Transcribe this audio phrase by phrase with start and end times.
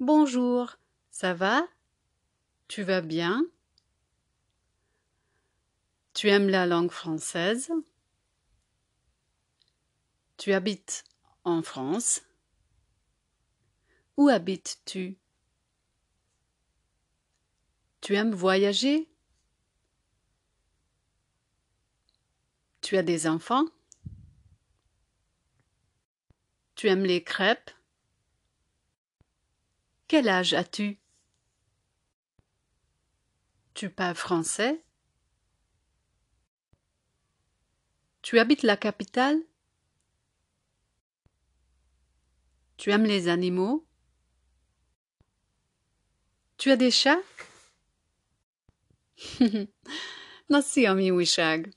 [0.00, 0.76] Bonjour,
[1.12, 1.68] ça va?
[2.66, 3.46] Tu vas bien?
[6.14, 7.70] Tu aimes la langue française?
[10.36, 11.04] Tu habites
[11.44, 12.22] en France?
[14.16, 15.16] Où habites-tu?
[18.00, 19.08] Tu aimes voyager?
[22.80, 23.66] Tu as des enfants?
[26.74, 27.70] Tu aimes les crêpes?
[30.14, 30.96] Quel âge as-tu?
[33.74, 34.80] Tu parles français?
[38.22, 39.42] Tu habites la capitale?
[42.76, 43.84] Tu aimes les animaux?
[46.58, 47.24] Tu as des chats?
[50.48, 51.74] Na, szia, mi újság?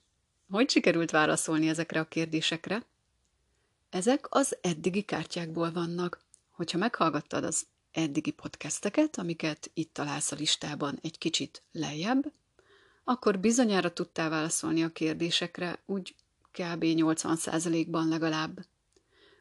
[0.49, 2.85] Hogy sikerült válaszolni ezekre a kérdésekre?
[3.89, 6.25] Ezek az eddigi kártyákból vannak.
[6.49, 12.31] Hogyha meghallgattad az eddigi podcasteket, amiket itt találsz a listában egy kicsit lejjebb,
[13.03, 16.15] akkor bizonyára tudtál válaszolni a kérdésekre, úgy
[16.51, 16.83] kb.
[16.83, 18.65] 80%-ban legalább.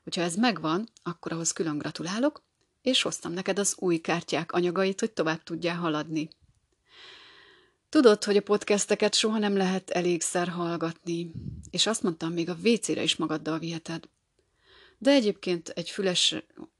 [0.05, 2.42] Hogyha ez megvan, akkor ahhoz külön gratulálok,
[2.83, 6.28] és hoztam neked az új kártyák anyagait, hogy tovább tudjál haladni.
[7.88, 11.31] Tudod, hogy a podcasteket soha nem lehet elégszer hallgatni,
[11.70, 14.09] és azt mondtam, még a WC-re is magaddal viheted.
[14.98, 16.34] De egyébként egy füles,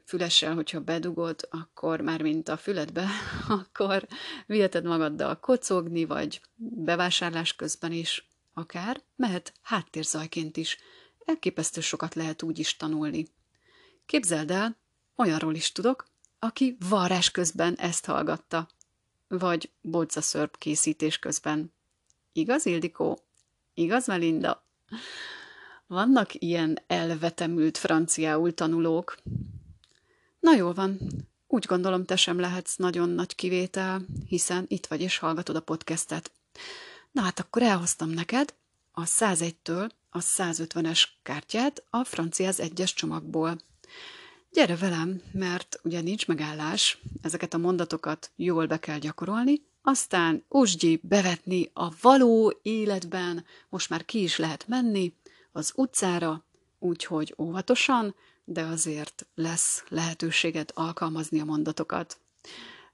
[0.07, 3.09] fülessel, hogyha bedugod, akkor már mint a füledbe,
[3.49, 4.07] akkor
[4.47, 10.79] viheted magaddal kocogni, vagy bevásárlás közben is, akár mehet háttérzajként is.
[11.25, 13.29] Elképesztő sokat lehet úgy is tanulni.
[14.07, 14.77] Képzeld el,
[15.17, 16.07] olyanról is tudok,
[16.39, 18.69] aki varrás közben ezt hallgatta
[19.29, 21.73] vagy bolcaszörp készítés közben.
[22.33, 23.19] Igaz, Ildikó?
[23.75, 24.65] Igaz, Melinda?
[25.87, 29.17] Vannak ilyen elvetemült franciául tanulók.
[30.47, 30.98] Na jól van,
[31.47, 36.33] úgy gondolom, te sem lehetsz nagyon nagy kivétel, hiszen itt vagy és hallgatod a podcastet.
[37.12, 38.55] Na hát akkor elhoztam neked
[38.92, 43.61] a 101-től a 150-es kártyát a franciáz egyes csomagból.
[44.51, 51.01] Gyere velem, mert ugye nincs megállás, ezeket a mondatokat jól be kell gyakorolni, aztán úsgyi
[51.02, 55.12] bevetni a való életben, most már ki is lehet menni
[55.52, 56.45] az utcára,
[56.79, 58.14] úgyhogy óvatosan,
[58.48, 62.18] de azért lesz lehetőséget alkalmazni a mondatokat.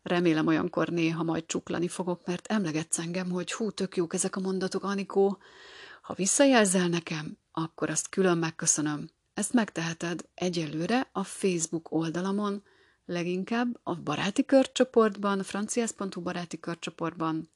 [0.03, 4.41] Remélem olyankor néha majd csuklani fogok, mert emlegetsz engem, hogy hú, tök jók ezek a
[4.41, 5.39] mondatok, Anikó.
[6.03, 9.11] Ha visszajelzel nekem, akkor azt külön megköszönöm.
[9.35, 12.63] Ezt megteheted egyelőre a Facebook oldalamon,
[13.05, 17.51] leginkább a baráti körcsoportban, franciász.hu baráti körcsoportban.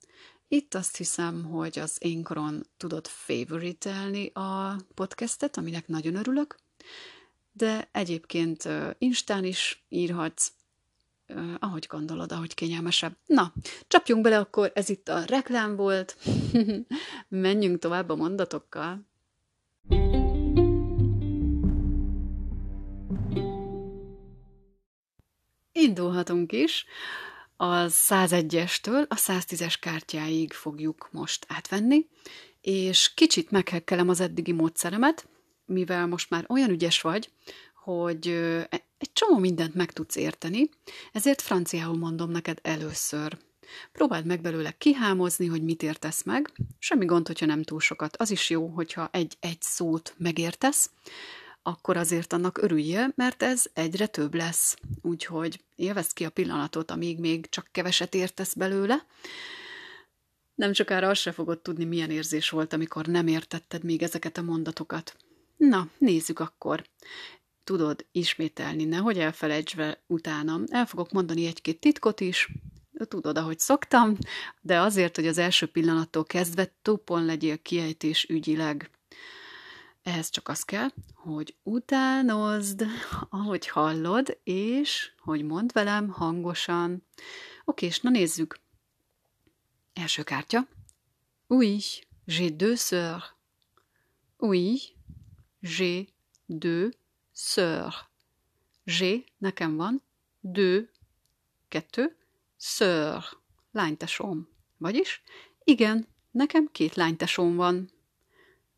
[0.49, 6.57] Itt azt hiszem, hogy az énkoron tudod favoritelni a podcastet, aminek nagyon örülök,
[7.57, 8.69] de egyébként
[8.99, 10.53] Instán is írhatsz,
[11.59, 13.17] ahogy gondolod, ahogy kényelmesebb.
[13.27, 13.53] Na,
[13.89, 16.17] csapjunk bele akkor, ez itt a reklám volt.
[17.29, 19.07] Menjünk tovább a mondatokkal.
[25.73, 26.85] Indulhatunk is.
[27.57, 32.07] A 101-estől a 110-es kártyáig fogjuk most átvenni,
[32.61, 35.29] és kicsit meghekkelem az eddigi módszeremet,
[35.67, 37.31] mivel most már olyan ügyes vagy,
[37.75, 38.29] hogy
[38.99, 40.71] egy csomó mindent meg tudsz érteni,
[41.13, 43.39] ezért franciául mondom neked először.
[43.93, 46.53] Próbáld meg belőle kihámozni, hogy mit értesz meg.
[46.79, 48.17] Semmi gond, hogyha nem túl sokat.
[48.17, 50.91] Az is jó, hogyha egy-egy szót megértesz,
[51.63, 54.77] akkor azért annak örüljél, mert ez egyre több lesz.
[55.03, 59.07] Úgyhogy élvezd ki a pillanatot, amíg még csak keveset értesz belőle.
[60.55, 64.43] Nem sokára azt se fogod tudni, milyen érzés volt, amikor nem értetted még ezeket a
[64.43, 65.17] mondatokat.
[65.57, 66.85] Na, nézzük akkor.
[67.65, 70.65] Tudod ismételni, nehogy elfelejtsd utánam.
[70.69, 72.49] El fogok mondani egy-két titkot is,
[73.05, 74.17] tudod, ahogy szoktam,
[74.61, 78.91] de azért, hogy az első pillanattól kezdve tupon legyél kiejtés ügyileg.
[80.03, 82.85] Ehhez csak az kell, hogy utánozd,
[83.29, 87.07] ahogy hallod, és hogy mondd velem hangosan.
[87.65, 88.59] Oké, és na nézzük.
[89.93, 90.67] Első kártya.
[91.47, 91.81] Oui,
[92.27, 93.35] j'ai deux sœurs.
[94.39, 94.96] Oui,
[95.67, 96.09] j'ai
[96.49, 96.93] deux
[97.33, 98.11] sœurs.
[98.87, 100.01] J'ai, nekem van,
[100.43, 100.89] deux,
[101.69, 102.17] kettő,
[102.57, 103.43] sœur,
[103.73, 104.49] lánytesóm.
[104.79, 105.23] Vagyis,
[105.65, 107.91] igen, nekem két lánytesóm van.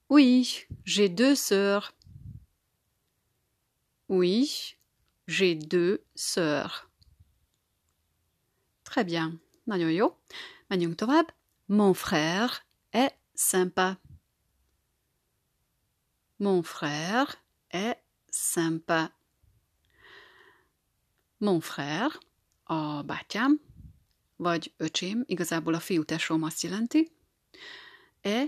[0.08, 1.93] Oui, j'ai deux sœurs.
[4.08, 4.46] Oui,
[5.26, 6.88] j'ai deux sœurs.
[8.82, 9.41] Très bien.
[9.64, 10.17] Nagyon jó.
[10.67, 11.34] Menjünk tovább.
[11.67, 14.00] Mon frère est sympa.
[16.40, 17.99] Mon frère est
[18.31, 19.12] sympa.
[21.38, 22.19] Mon frère,
[22.64, 23.61] a bátyám,
[24.37, 27.11] vagy öcsém, igazából a fiútesóm azt jelenti.
[28.20, 28.44] E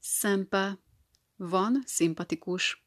[0.00, 0.78] sympa,
[1.36, 2.84] van, szimpatikus.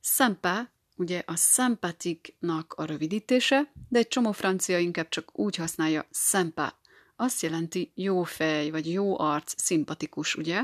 [0.00, 6.80] Sympa, ugye a sympatiknak a rövidítése, de egy csomó francia inkább csak úgy használja sympa.
[7.16, 10.62] Azt jelenti jó fej, vagy jó arc, szimpatikus, ugye?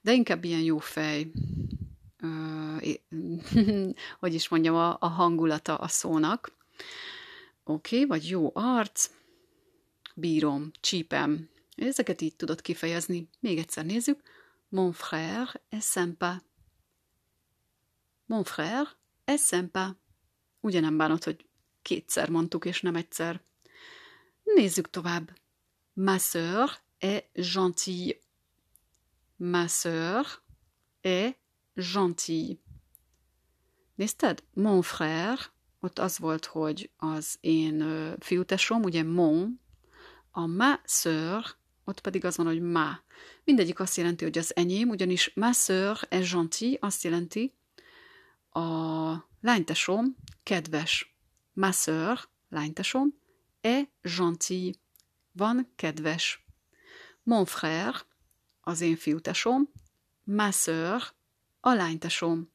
[0.00, 1.32] De inkább ilyen jó fej,
[4.20, 6.52] hogy is mondjam, a, a hangulata a szónak.
[7.64, 9.10] Oké, okay, vagy jó arc,
[10.14, 11.48] bírom, csípem.
[11.76, 13.28] Ezeket így tudod kifejezni.
[13.40, 14.22] Még egyszer nézzük.
[14.68, 16.42] Mon frère est sympa.
[18.26, 19.96] Mon frère est sympa.
[20.60, 21.46] Ugye nem bánod, hogy
[21.82, 23.40] kétszer mondtuk, és nem egyszer.
[24.42, 25.30] Nézzük tovább.
[25.92, 28.18] Ma sœur est gentille.
[29.36, 30.26] Ma sœur
[31.00, 31.41] est
[31.74, 32.58] gentille.
[33.94, 34.42] Nézted?
[34.54, 35.38] Mon frère,
[35.80, 37.84] ott az volt, hogy az én
[38.18, 39.60] fiútesom, ugye mon,
[40.30, 41.44] a ma sœur,
[41.84, 43.00] ott pedig az van, hogy ma.
[43.44, 47.54] Mindegyik azt jelenti, hogy az enyém, ugyanis ma sœur est gentil, azt jelenti,
[48.50, 48.60] a
[49.40, 51.16] lánytesom kedves.
[51.52, 53.14] Ma sœur, lánytesom,
[53.60, 54.72] est gentil,
[55.32, 56.46] van kedves.
[57.22, 57.94] Mon frère,
[58.60, 59.72] az én fiútesom,
[60.24, 61.02] ma sœur,
[61.64, 62.50] a lánytesom.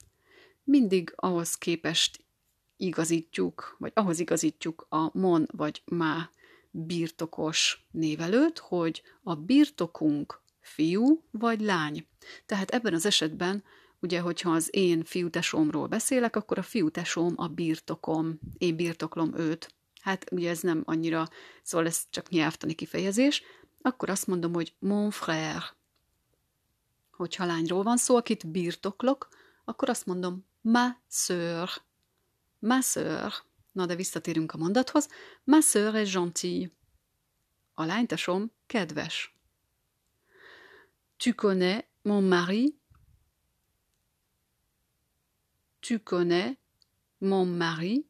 [0.64, 2.26] Mindig ahhoz képest
[2.78, 6.30] igazítjuk, vagy ahhoz igazítjuk a mon vagy má
[6.72, 12.08] birtokos névelőt, hogy a birtokunk fiú vagy lány.
[12.46, 13.64] Tehát ebben az esetben,
[14.00, 19.76] ugye, hogyha az én fiútesomról beszélek, akkor a fiútesom a birtokom, én birtoklom őt.
[20.02, 21.28] Hát ugye ez nem annyira,
[21.64, 23.44] szóval ez csak nyelvtani kifejezés,
[23.82, 25.77] akkor azt mondom, hogy mon frère.
[27.18, 29.28] Hogyha lányról van szó, akit birtoklok,
[29.66, 31.70] akkor azt mondom ma sœur.
[32.60, 33.34] Ma sœur.
[33.72, 35.10] Na de visszatérünk a mondathoz.
[35.44, 36.72] Ma sœur est gentille.
[37.74, 39.36] A lánytesom kedves.
[41.18, 42.80] Tu connais mon mari?
[45.80, 46.58] Tu connais
[47.18, 48.06] mon mari?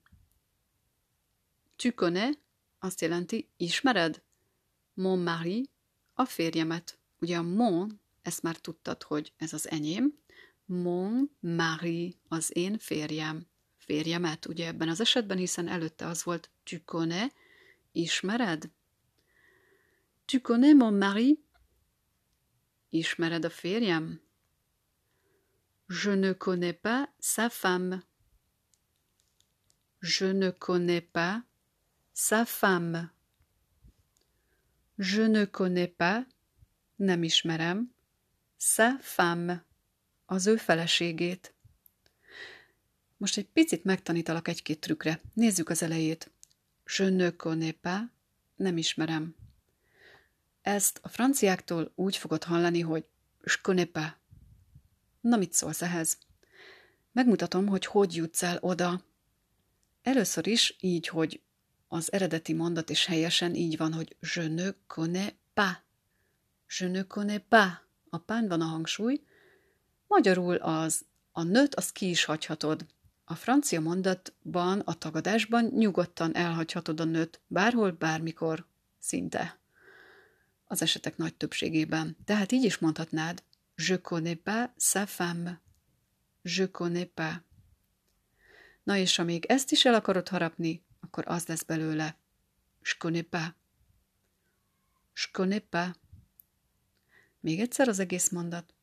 [1.76, 2.38] Tu connais
[2.80, 4.22] azt jelenti, ismered?
[4.94, 5.70] Mon mari,
[6.14, 7.00] a férjemet.
[7.20, 10.20] Ugye a mon, ezt már tudtad, hogy ez az enyém.
[10.66, 13.48] Mon mari, az én férjem
[13.88, 17.32] férjemet, ugye ebben az esetben, hiszen előtte az volt tu connais,
[17.92, 18.70] ismered?
[20.26, 21.44] Tu connais mon mari?
[22.90, 24.22] Ismered a férjem?
[25.88, 28.04] Je ne connais pas sa femme.
[30.00, 31.46] Je ne connais pas
[32.14, 33.12] sa femme.
[34.98, 36.28] Je ne connais pas,
[36.96, 37.96] nem ismerem,
[38.58, 39.66] sa femme,
[40.26, 41.54] az ő feleségét.
[43.18, 45.22] Most egy picit megtanítalak egy-két trükkre.
[45.34, 46.32] Nézzük az elejét.
[46.98, 48.02] Je ne connais pas,
[48.56, 49.36] nem ismerem.
[50.62, 53.06] Ezt a franciáktól úgy fogod hallani, hogy
[53.44, 54.12] je connais pas.
[55.22, 56.18] Na, mit szólsz ehhez?
[57.12, 59.06] Megmutatom, hogy hogy jutsz el oda.
[60.02, 61.42] Először is így, hogy
[61.88, 65.78] az eredeti mondat is helyesen így van, hogy je ne connais pas.
[66.80, 67.87] Je ne connais pas.
[68.10, 69.22] A pán van a hangsúly.
[70.08, 72.86] Magyarul az a nőt azt ki is hagyhatod.
[73.26, 78.66] A francia mondatban, a tagadásban nyugodtan elhagyhatod a nőt, bárhol, bármikor,
[79.00, 79.60] szinte.
[80.66, 82.18] Az esetek nagy többségében.
[82.26, 83.44] Tehát így is mondhatnád,
[83.76, 85.62] je connais pas sa femme.
[86.42, 87.36] Je connais pas.
[88.84, 92.18] Na és amíg ezt is el akarod harapni, akkor az lesz belőle.
[92.82, 93.54] Je connais pas.
[95.14, 95.90] Je connais pas.
[97.48, 98.74] Még egyszer az egész mondat.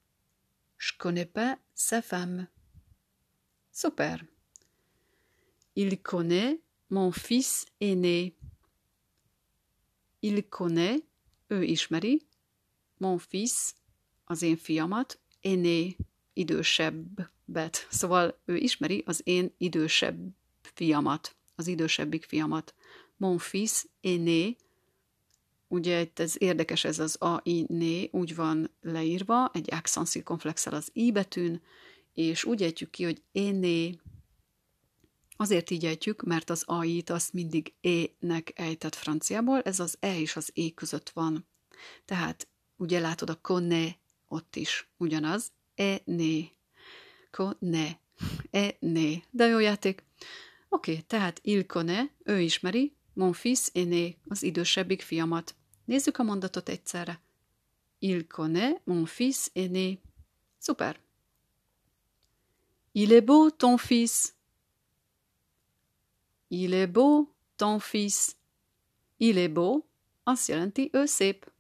[0.79, 2.51] Je connais pas sa femme.
[3.71, 4.29] Szuper!
[5.73, 8.37] Il connaît mon fils aîné.
[10.21, 11.03] Il connaît,
[11.49, 12.27] ő ismeri,
[12.99, 13.75] mon fils,
[14.25, 15.97] az én fiamat, aîné,
[16.33, 17.87] idősebbet.
[17.91, 22.75] Szóval ő ismeri az én idősebb fiamat, az idősebbik fiamat.
[23.17, 24.57] Mon fils aîné,
[25.75, 30.75] ugye itt ez érdekes, ez az a, i, né, úgy van leírva, egy accent circonflexel
[30.75, 31.63] az i betűn,
[32.15, 33.99] és úgy ejtjük ki, hogy éné,
[35.37, 40.37] Azért így ejtjük, mert az AI-t azt mindig E-nek ejtett franciából, ez az E és
[40.37, 41.47] az E között van.
[42.05, 43.97] Tehát ugye látod a koné
[44.29, 46.51] ott is ugyanaz, E-né,
[47.31, 47.97] koné,
[48.51, 50.05] E-né, de jó játék.
[50.69, 55.55] Oké, tehát il connaît, ő ismeri, mon fils aîné, az idősebbik fiamat.
[55.85, 57.21] Nézzük a mondatot egyszerre.
[57.99, 60.01] Il connaît mon fils aîné.
[60.59, 61.01] Super.
[62.93, 64.35] Il est beau ton fils.
[66.49, 68.37] Il est beau, ton fils.
[69.17, 69.85] Il est beau,
[70.23, 71.53] azt jelenti, ő szép.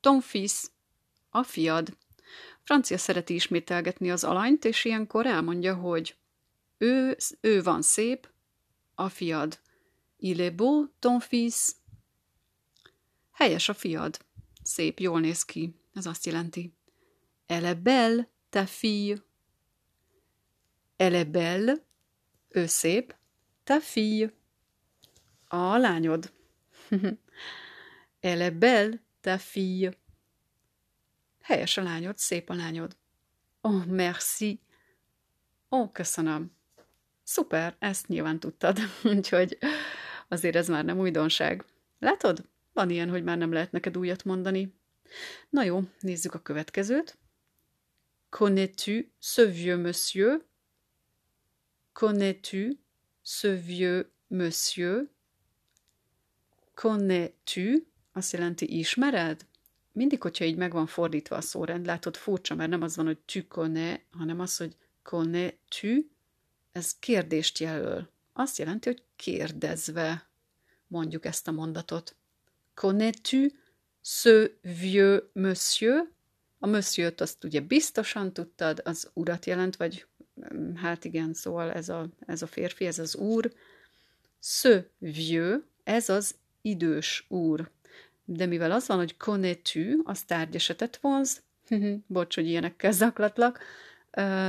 [0.00, 0.70] Ton fils,
[1.30, 1.96] a fiad.
[2.62, 6.16] Francia szereti ismételgetni az alanyt, és ilyenkor elmondja, hogy
[6.78, 8.28] ő, ő van szép,
[8.94, 9.60] a fiad.
[10.16, 11.76] Il est beau, ton fils.
[13.38, 14.18] Helyes a fiad.
[14.62, 15.74] Szép, jól néz ki.
[15.94, 16.74] Ez azt jelenti.
[17.46, 19.22] Elle est belle, ta fille.
[20.96, 21.74] Elle belle,
[22.48, 23.16] ő szép,
[23.64, 24.32] ta fille.
[25.48, 26.32] A lányod.
[28.20, 29.92] Elle est belle, ta fille.
[31.40, 32.96] Helyes a lányod, szép a lányod.
[33.60, 34.60] Oh, merci.
[35.70, 36.52] Ó, oh, köszönöm.
[37.22, 38.78] Szuper, ezt nyilván tudtad,
[39.14, 39.58] úgyhogy
[40.28, 41.64] azért ez már nem újdonság.
[41.98, 42.48] Látod?
[42.78, 44.74] Van ilyen, hogy már nem lehet neked újat mondani.
[45.50, 47.18] Na jó, nézzük a következőt.
[48.28, 50.44] Connais-tu ce vieux monsieur?
[51.92, 52.78] Connais-tu
[53.22, 55.08] ce vieux monsieur?
[56.74, 59.46] Connais-tu azt jelenti ismered?
[59.92, 63.18] Mindig, hogyha így meg van fordítva a szórend, látod furcsa, mert nem az van, hogy
[63.18, 66.10] tu connais, hanem az, hogy connais-tu,
[66.72, 68.08] ez kérdést jelöl.
[68.32, 70.30] Azt jelenti, hogy kérdezve
[70.86, 72.16] mondjuk ezt a mondatot.
[72.80, 73.52] Connais-tu
[74.02, 76.12] ce vieux monsieur?
[76.60, 80.06] A monsieur azt ugye biztosan tudtad, az urat jelent, vagy
[80.74, 83.52] hát igen, szóval ez a, ez a férfi, ez az úr.
[84.40, 87.70] Ce vieux, ez az idős úr.
[88.24, 91.42] De mivel az van, hogy connais-tu, az tárgyesetet vonz,
[92.06, 93.60] bocs, hogy ilyenekkel zaklatlak,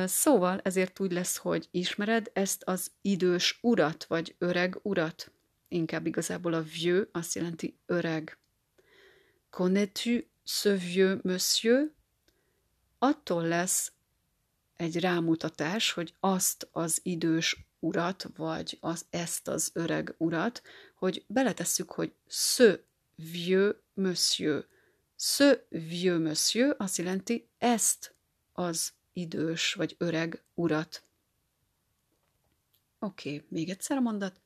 [0.05, 5.31] Szóval ezért úgy lesz, hogy ismered ezt az idős urat, vagy öreg urat.
[5.69, 8.37] Inkább igazából a vieux azt jelenti öreg.
[9.49, 11.91] Connais-tu ce vieux monsieur?
[12.97, 13.91] Attól lesz
[14.75, 20.61] egy rámutatás, hogy azt az idős urat, vagy az, ezt az öreg urat,
[20.95, 22.83] hogy beletesszük, hogy ce
[23.15, 24.65] vieux monsieur.
[25.17, 28.13] Ce vieux monsieur azt jelenti ezt
[28.53, 31.03] az idős vagy öreg urat.
[32.99, 34.39] Oké, okay, még egyszer a mondat.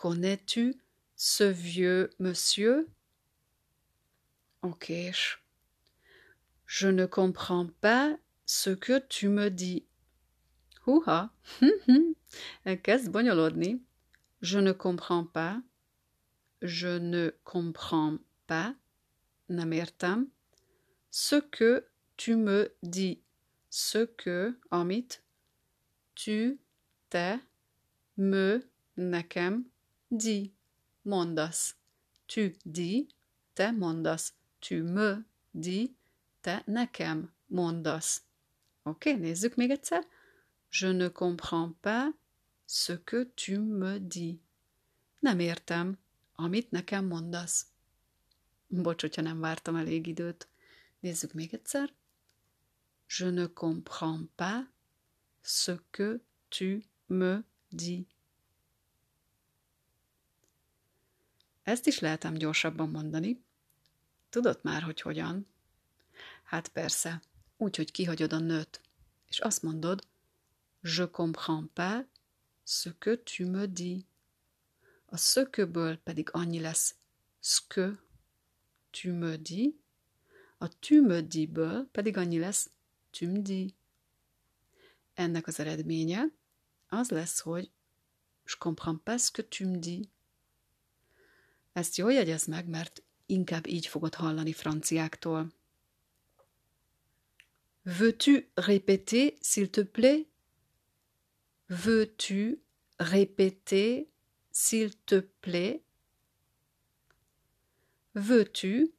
[0.00, 0.76] Connais-tu
[1.16, 2.88] ce vieux monsieur?
[4.62, 5.10] Okay,
[6.66, 9.88] Je ne comprends pas ce que tu me dis.
[13.08, 13.82] Bonyolodni.
[14.40, 15.60] Je ne comprends pas.
[16.62, 18.76] Je ne comprends pas.
[19.48, 20.28] Nem értem.
[21.10, 21.84] Ce que
[22.16, 23.20] tu me dis
[23.68, 25.08] ce que, amit,
[26.14, 26.60] tu,
[27.10, 27.40] te,
[28.16, 28.62] me,
[28.96, 29.64] nekem,
[30.08, 30.52] di,
[31.02, 31.74] mondasz.
[32.26, 33.08] Tu di,
[33.52, 34.32] te mondasz.
[34.58, 35.96] Tu me di,
[36.40, 38.22] te nekem mondasz.
[38.82, 40.06] Oké, okay, nézzük még egyszer.
[40.70, 42.14] Je ne comprends pas
[42.66, 44.40] ce que tu me dis.
[45.20, 45.98] Nem értem,
[46.34, 47.66] amit nekem mondasz.
[48.66, 50.48] Bocs, hogyha nem vártam elég időt.
[51.00, 51.92] Nézzük még egyszer.
[53.06, 54.64] Je ne comprends pas
[55.42, 58.06] ce que tu me dis.
[61.68, 63.44] Ezt is lehetem gyorsabban mondani.
[64.30, 65.46] Tudod már, hogy hogyan?
[66.42, 67.22] Hát persze,
[67.56, 68.80] úgy, hogy kihagyod a nőt,
[69.26, 70.06] és azt mondod,
[70.80, 72.04] je comprends pas
[72.64, 74.04] ce que tu me dis.
[75.06, 76.94] A szököből pedig annyi lesz,
[77.40, 77.98] ce que
[78.90, 79.74] tu me dis,
[80.58, 82.70] a tu me dis-ből pedig annyi lesz,
[83.10, 83.74] tümdi.
[85.14, 86.24] Ennek az eredménye
[86.88, 87.70] az lesz, hogy
[88.44, 90.06] je comprends pas ce que tu me dis.
[91.78, 95.52] Ezt jól jegyez meg, mert inkább így fogod hallani franciáktól.
[97.82, 100.26] Veux-tu répéter, s'il te plaît?
[101.66, 102.58] Veux-tu
[102.96, 104.06] répéter,
[104.50, 105.82] s'il te plaît?
[108.12, 108.92] Veux-tu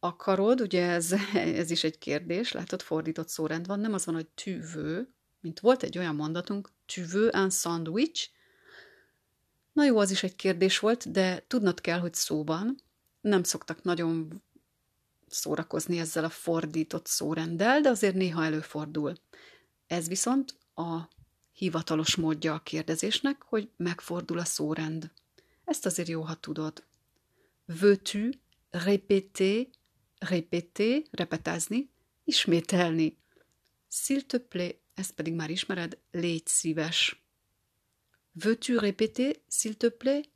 [0.00, 1.12] akarod, ugye ez,
[1.62, 5.08] ez is egy kérdés, látod, fordított szórend van, nem az van, hogy tu veux,
[5.40, 8.30] mint volt egy olyan mondatunk, tu veux un sandwich,
[9.78, 12.80] Na jó, az is egy kérdés volt, de tudnod kell, hogy szóban
[13.20, 14.42] nem szoktak nagyon
[15.28, 19.14] szórakozni ezzel a fordított szórenddel, de azért néha előfordul.
[19.86, 21.08] Ez viszont a
[21.52, 25.10] hivatalos módja a kérdezésnek, hogy megfordul a szórend.
[25.64, 26.84] Ezt azért jó, ha tudod.
[27.64, 28.28] Veux-tu
[28.70, 29.66] répéter
[30.18, 31.90] répéter, repetázni,
[32.24, 33.18] ismételni.
[33.90, 37.27] S'il te plaît, ezt pedig már ismered, légy szíves.
[38.40, 40.28] Veux-tu répéter, s'il te plaît?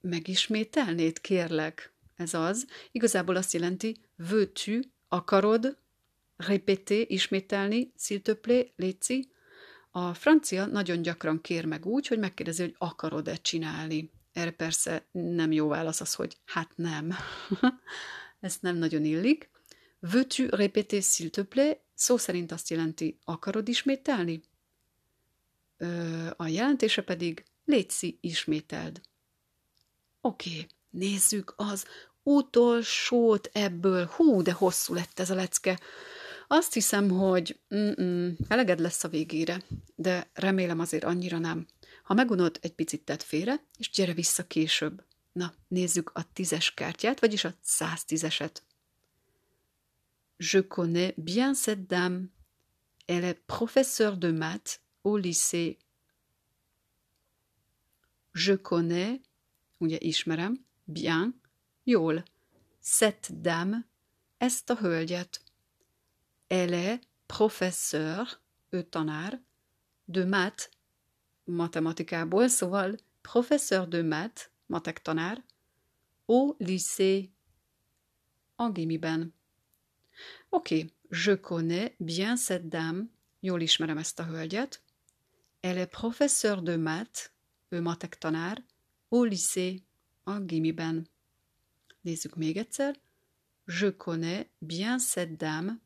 [0.00, 1.92] Megismételnéd, kérlek.
[2.16, 2.66] Ez az.
[2.90, 5.76] Igazából azt jelenti, veux-tu, akarod,
[6.36, 9.30] répéter, ismételni, s'il te plaît, léci.
[9.90, 14.10] A francia nagyon gyakran kér meg úgy, hogy megkérdezi, hogy akarod-e csinálni.
[14.32, 17.14] Erre persze nem jó válasz az, hogy hát nem.
[18.40, 19.50] Ezt nem nagyon illik.
[20.00, 21.80] Veux-tu répéter s'il te plaît?
[21.94, 24.42] Szó szerint azt jelenti, akarod ismételni?
[26.36, 29.00] A jelentése pedig létszi ismételd.
[30.20, 31.86] Oké, nézzük az
[32.22, 34.06] utolsót ebből.
[34.06, 35.80] Hú, de hosszú lett ez a lecke.
[36.46, 39.62] Azt hiszem, hogy mm-mm, eleged lesz a végére,
[39.94, 41.66] de remélem azért annyira nem.
[42.02, 45.04] Ha megunod, egy picit tett félre, és gyere vissza később.
[45.32, 48.62] Na, nézzük a tízes kártyát, vagyis a száztízeset.
[50.36, 52.20] Je connais bien cette dame.
[53.06, 54.80] Elle est professeure de maths
[55.16, 55.78] lycée.
[58.32, 59.20] Je connais,
[59.78, 61.34] ugye ismerem, bien,
[61.84, 62.22] jól,
[62.80, 63.86] cette dame,
[64.38, 65.40] ezt a hölgyet.
[66.46, 69.42] Elle est professeur, ő tanár,
[70.04, 70.68] de maths,
[71.44, 75.44] matematikából, szóval professeur de maths, matek tanár,
[76.26, 77.30] au lycée,
[78.56, 79.34] a gimiben.
[80.48, 80.92] Oké, okay.
[81.10, 83.02] je connais bien cette dame,
[83.40, 84.82] jól ismerem ezt a hölgyet.
[85.68, 87.30] Elle est professeur de maths,
[87.68, 88.64] ő matek tanár,
[89.10, 89.82] au lycée,
[90.24, 91.08] a gimiben.
[92.00, 92.96] Nézzük még egyszer.
[93.66, 95.78] Je connais bien cette dame.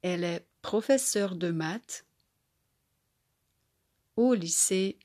[0.00, 2.06] Elle est professeure de maths
[4.14, 4.96] au lycée.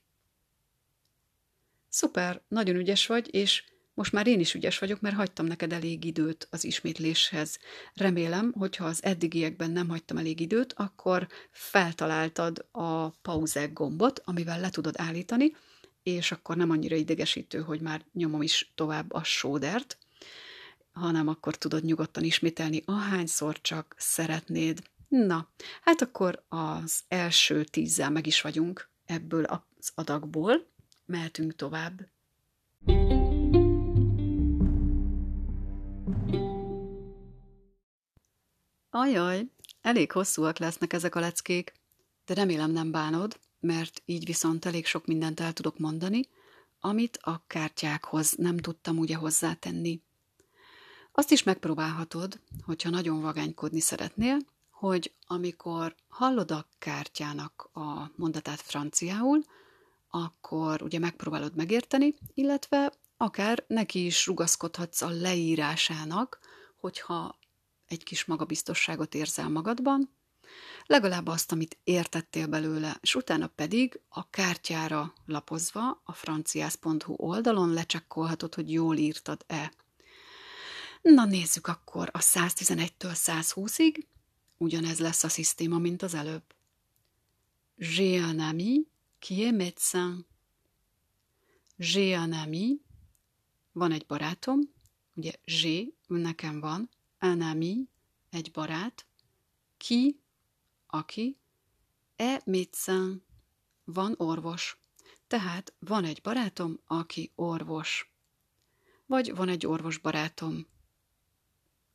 [1.89, 3.63] Szuper, nagyon ügyes vagy, és
[3.95, 7.59] most már én is ügyes vagyok, mert hagytam neked elég időt az ismétléshez.
[7.93, 14.69] Remélem, hogyha az eddigiekben nem hagytam elég időt, akkor feltaláltad a pauzek gombot, amivel le
[14.69, 15.55] tudod állítani,
[16.03, 19.97] és akkor nem annyira idegesítő, hogy már nyomom is tovább a sódert,
[20.91, 24.83] hanem akkor tudod nyugodtan ismételni, ahányszor csak szeretnéd.
[25.07, 25.49] Na,
[25.81, 30.67] hát akkor az első tízzel meg is vagyunk ebből az adagból.
[31.05, 32.07] Mehetünk tovább.
[38.97, 39.45] Ajaj,
[39.81, 41.73] elég hosszúak lesznek ezek a leckék,
[42.25, 46.29] de remélem nem bánod, mert így viszont elég sok mindent el tudok mondani,
[46.79, 50.01] amit a kártyákhoz nem tudtam ugye hozzátenni.
[51.11, 54.37] Azt is megpróbálhatod, hogyha nagyon vagánykodni szeretnél,
[54.69, 59.41] hogy amikor hallod a kártyának a mondatát franciául,
[60.09, 66.39] akkor ugye megpróbálod megérteni, illetve akár neki is rugaszkodhatsz a leírásának,
[66.75, 67.43] hogyha
[67.87, 70.09] egy kis magabiztosságot érzel magadban,
[70.85, 78.55] legalább azt, amit értettél belőle, és utána pedig a kártyára lapozva a franciász.hu oldalon lecsekkolhatod,
[78.55, 79.73] hogy jól írtad-e.
[81.01, 84.03] Na nézzük akkor a 111-től 120-ig,
[84.57, 86.43] ugyanez lesz a szisztéma, mint az előbb.
[87.79, 88.87] J'ai un ami
[89.19, 90.25] qui est médecin.
[91.77, 92.79] J'ai un ami,
[93.71, 94.59] van egy barátom,
[95.15, 96.89] ugye j'ai, nekem van,
[97.25, 97.87] un ami,
[98.29, 99.05] egy barát,
[99.77, 100.19] ki,
[100.87, 101.37] aki,
[102.15, 103.23] e médecin,
[103.83, 104.79] van orvos.
[105.27, 108.13] Tehát van egy barátom, aki orvos.
[109.05, 110.67] Vagy van egy orvos barátom.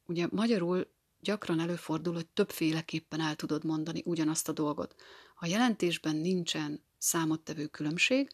[0.07, 0.91] Ugye magyarul
[1.21, 4.95] gyakran előfordul, hogy többféleképpen el tudod mondani ugyanazt a dolgot.
[5.35, 8.31] Ha jelentésben nincsen számottevő különbség,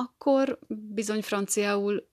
[0.00, 2.08] akkor bizony franciául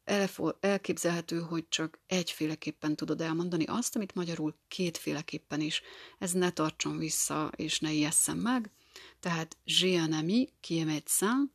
[0.59, 5.81] elképzelhető, hogy csak egyféleképpen tudod elmondani azt, amit magyarul kétféleképpen is.
[6.19, 8.71] Ez ne tartson vissza, és ne ijesszem meg.
[9.19, 11.51] Tehát j'ai un ami qui est médecin,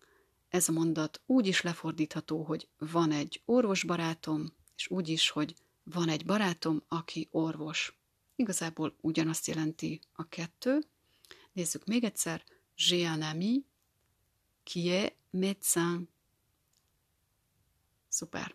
[0.48, 6.08] ez a mondat úgy is lefordítható, hogy van egy orvosbarátom, és úgy is, hogy van
[6.08, 7.98] egy barátom, aki orvos.
[8.36, 10.84] Igazából ugyanazt jelenti a kettő.
[11.52, 12.44] Nézzük még egyszer.
[12.78, 13.64] J'ai un ami
[14.64, 16.08] qui est médecin.
[18.10, 18.54] Super.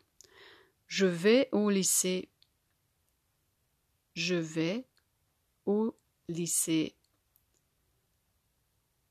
[0.88, 2.30] Je vais au lycée.
[4.14, 4.86] Je vais
[5.66, 5.96] au
[6.28, 6.96] lycée.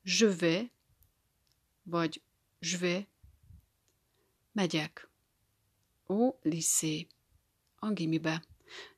[0.04, 0.70] Je vais,
[1.86, 2.20] vagy
[2.60, 3.08] je vais,
[4.54, 5.08] megyek.
[6.08, 7.08] Au lycée.
[7.80, 8.42] A gimibe.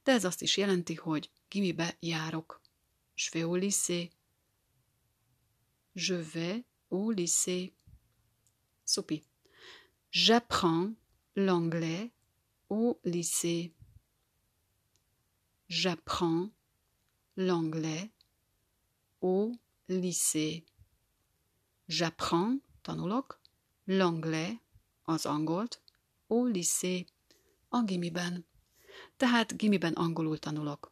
[0.02, 2.60] De ez azt is jelenti, hogy gimibe járok.
[3.14, 4.10] Je vais au lycée.
[5.94, 7.72] Je vais au lycée.
[8.84, 9.22] Szupi.
[10.10, 10.94] J'apprends
[11.36, 12.10] l'anglais
[12.70, 13.74] au lycée.
[15.68, 16.48] J'apprends
[17.36, 18.10] l'anglais
[19.20, 19.52] au
[19.88, 20.64] lycée.
[21.88, 23.38] J'apprends, tanulok,
[23.86, 24.58] l'anglais,
[25.06, 25.82] az angolt,
[26.30, 27.06] au lycée,
[27.70, 28.44] a gimiben.
[29.18, 30.90] Tehát gimiben angolul tanulok.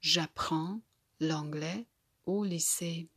[0.00, 0.82] J'apprends
[1.20, 1.86] l'anglais
[2.26, 3.08] au lycée.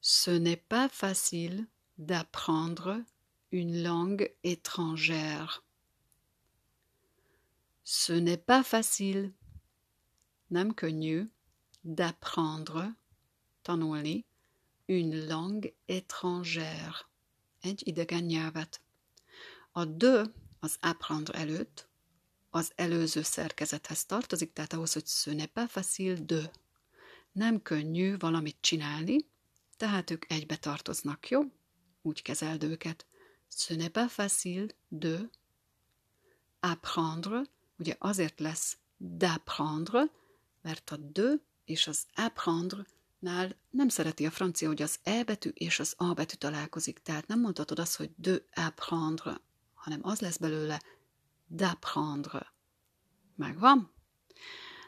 [0.00, 3.04] Ce n'est pas facile d'apprendre
[3.52, 5.64] une langue étrangère.
[7.84, 9.32] Ce n'est pas facile,
[10.50, 11.30] nem könnyű,
[11.84, 12.94] d'apprendre,
[13.62, 14.24] tanulni,
[14.88, 17.08] une langue étrangère,
[17.60, 18.80] egy idegen nyelvet.
[19.72, 20.24] A de
[20.60, 21.88] az apprendre előtt
[22.50, 26.50] az előző szerkezethez tartozik, tehát ahhoz, hogy ce n'est pas facile de.
[27.32, 29.16] Nem könnyű valamit csinálni,
[29.76, 31.40] tehát ők egybe tartoznak, jó?
[32.06, 33.06] Úgy kezeld őket.
[33.56, 35.30] Ce n'est pas facile de
[36.60, 37.42] apprendre,
[37.78, 38.76] ugye azért lesz
[39.18, 40.10] d'apprendre,
[40.62, 41.32] mert a de
[41.64, 42.86] és az apprendre
[43.18, 46.98] nál nem szereti a francia, hogy az E betű és az A betű találkozik.
[46.98, 49.40] Tehát nem mondhatod azt, hogy de apprendre,
[49.74, 50.82] hanem az lesz belőle
[51.56, 52.46] d'apprendre.
[53.36, 53.92] Megvan?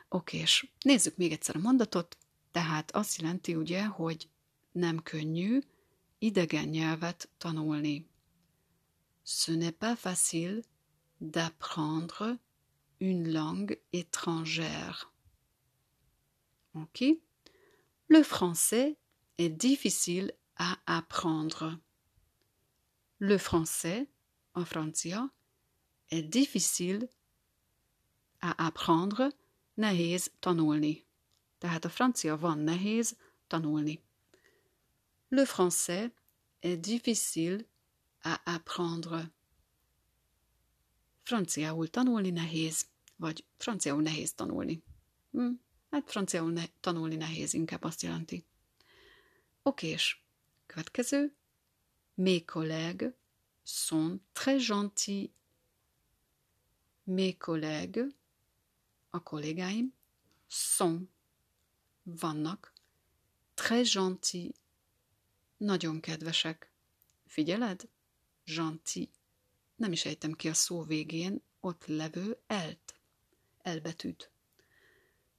[0.09, 2.17] Oké, és nézzük még egyszer a mondatot.
[2.53, 4.29] Tehát azt jelenti ugye, hogy
[4.73, 5.61] nem könnyű
[6.21, 6.75] idegen.
[9.25, 10.63] Ce n'est pas facile
[11.21, 12.37] d'apprendre
[13.01, 15.13] une langue étrangère.
[16.75, 17.05] Ok
[18.09, 18.97] Le français
[19.39, 21.79] est difficile à apprendre.
[23.19, 24.09] Le français,
[24.55, 25.29] en francia,
[26.11, 27.09] est difficile
[28.41, 29.31] à apprendre,
[29.77, 31.05] nehéz tanulni.
[31.59, 33.17] Tehát a francia van nehéz.
[35.31, 36.11] Le français
[36.63, 37.67] est difficile
[38.23, 39.29] à apprendre.
[41.23, 42.87] Franciául tanulni nehéz,
[43.17, 44.83] vagy franciául nehéz tanulni?
[45.33, 45.53] Hm,
[45.91, 48.45] hát franciául ne- tanulni nehéz, inkább azt jelenti.
[49.63, 50.23] Okés.
[50.67, 51.35] Következő.
[52.15, 53.15] Mes collègues
[53.65, 55.31] sont très gentils.
[57.05, 58.07] Mes collègues,
[59.11, 59.93] a kollégáim,
[60.47, 61.09] sont,
[62.03, 62.73] vannak,
[63.55, 64.55] très gentils,
[65.59, 66.73] nagyon kedvesek.
[67.27, 67.89] Figyeled?
[68.45, 69.09] Gentil.
[69.77, 72.95] Nem is ejtem ki a szó végén ott levő elt,
[73.59, 74.31] elbetűt.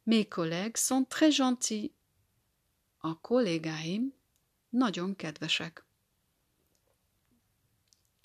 [0.03, 1.91] Mes collègues sont très gentils.
[2.97, 4.13] A kollégáim
[4.69, 5.85] nagyon kedvesek.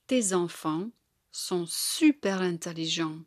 [0.07, 0.94] Tes enfants
[1.30, 3.26] sont super intelligents.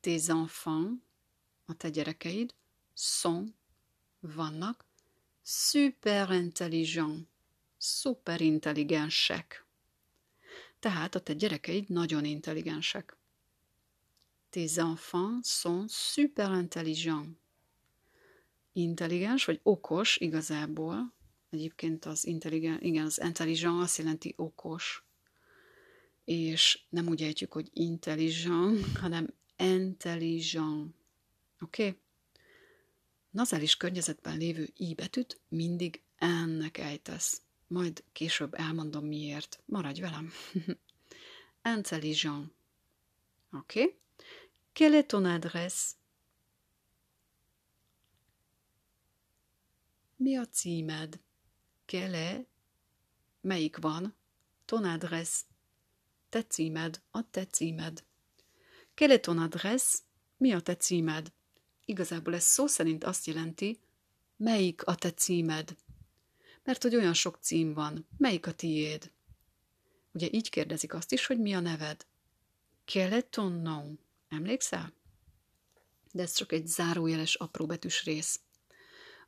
[0.00, 1.02] Tes enfants,
[1.66, 2.54] a te gyerekeid,
[2.94, 3.54] sont,
[4.20, 4.87] vannak,
[5.50, 7.26] super intelligents,
[7.78, 9.64] szuper intelligensek.
[10.78, 13.16] Tehát a te gyerekeid nagyon intelligensek.
[14.50, 17.38] Tes enfants sont super intelligents.
[18.72, 21.12] Intelligens vagy okos igazából.
[21.50, 25.04] Egyébként az intelligens, igen, az intelligent azt jelenti okos.
[26.24, 30.94] És nem úgy ejtjük, hogy intelligent, hanem intelligent.
[31.60, 31.86] Oké?
[31.86, 31.98] Okay?
[33.30, 37.42] Nazális környezetben lévő i betűt mindig ennek ejtesz.
[37.66, 39.62] Majd később elmondom miért.
[39.64, 40.32] Maradj velem.
[41.76, 42.52] Intelligent.
[43.52, 43.82] Oké?
[43.82, 43.96] Okay?
[44.72, 45.96] Quelle est ton adresse?
[50.16, 51.20] Mi a címed?
[51.86, 52.46] Quelle?
[53.40, 54.14] Melyik van?
[54.64, 55.44] Ton adresse.
[56.28, 58.04] Te címed, a te címed.
[58.94, 59.98] Quelle est ton adresse?
[60.36, 61.32] Mi a te címed?
[61.88, 63.78] Igazából ez szó szerint azt jelenti,
[64.36, 65.76] melyik a te címed.
[66.64, 69.12] Mert hogy olyan sok cím van, melyik a tiéd?
[70.12, 72.06] Ugye így kérdezik azt is, hogy mi a neved.
[72.92, 73.22] Quel
[73.62, 73.98] nom?
[74.28, 74.92] Emlékszel?
[76.12, 78.40] De ez csak egy zárójeles apróbetűs rész.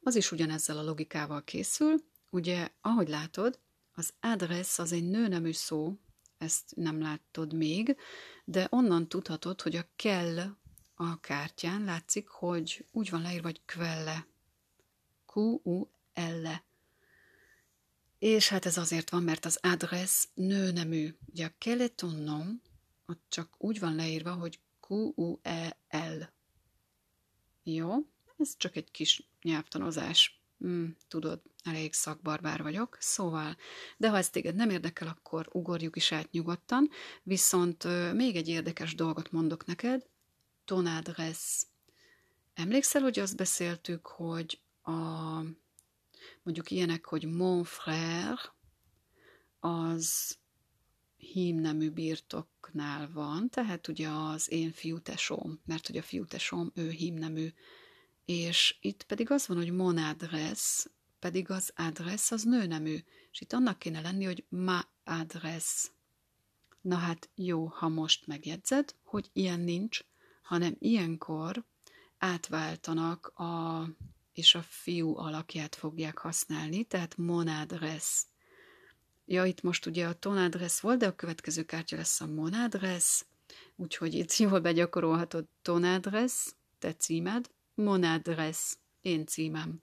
[0.03, 1.94] Az is ugyanezzel a logikával készül.
[2.31, 3.59] Ugye, ahogy látod,
[3.94, 5.99] az adress az egy nőnemű szó,
[6.38, 7.96] ezt nem láttad még,
[8.44, 10.59] de onnan tudhatod, hogy a kell
[11.03, 14.27] a kártyán látszik, hogy úgy van leírva, hogy kvelle.
[15.35, 16.65] Q-U-L-E.
[18.19, 21.15] És hát ez azért van, mert az adress nőnemű.
[21.27, 22.63] Ugye a keletonom,
[23.07, 26.33] ott csak úgy van leírva, hogy Q-U-E-L.
[27.63, 27.95] Jó?
[28.39, 30.41] Ez csak egy kis nyelvtanozás.
[30.59, 33.57] Hmm, tudod, elég szakbarbár vagyok, szóval,
[33.97, 36.91] de ha ez téged nem érdekel, akkor ugorjuk is át nyugodtan,
[37.23, 40.10] viszont még egy érdekes dolgot mondok neked,
[40.70, 41.66] ton adresse.
[42.54, 44.92] Emlékszel, hogy azt beszéltük, hogy a,
[46.42, 48.38] mondjuk ilyenek, hogy mon frère,
[49.61, 50.38] az
[51.16, 57.52] hímnemű birtoknál van, tehát ugye az én fiútesóm, mert hogy a fiútesóm, ő hímnemű,
[58.24, 62.98] és itt pedig az van, hogy mon adresse, pedig az adresse az nőnemű,
[63.30, 65.88] és itt annak kéne lenni, hogy ma adresse.
[66.80, 70.00] Na hát jó, ha most megjegyzed, hogy ilyen nincs,
[70.51, 71.65] hanem ilyenkor
[72.19, 73.85] átváltanak a
[74.33, 78.23] és a fiú alakját fogják használni, tehát mon adresse.
[79.27, 82.53] Ja, itt most ugye a ton adresse volt, de a következő kártya lesz a mon
[82.53, 83.25] adresse,
[83.77, 89.83] úgyhogy itt jól begyakorolhatod ton adresse, te címed, mon adresse, én címem.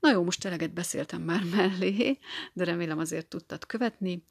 [0.00, 2.18] Na jó, most eleget beszéltem már mellé,
[2.52, 4.24] de remélem azért tudtad követni.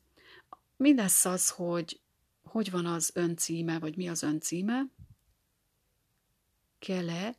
[0.78, 2.02] Mi lesz az, hogy
[2.44, 4.86] hogy van az ön címe, vagy mi az ön címe?
[6.80, 7.36] Quelle est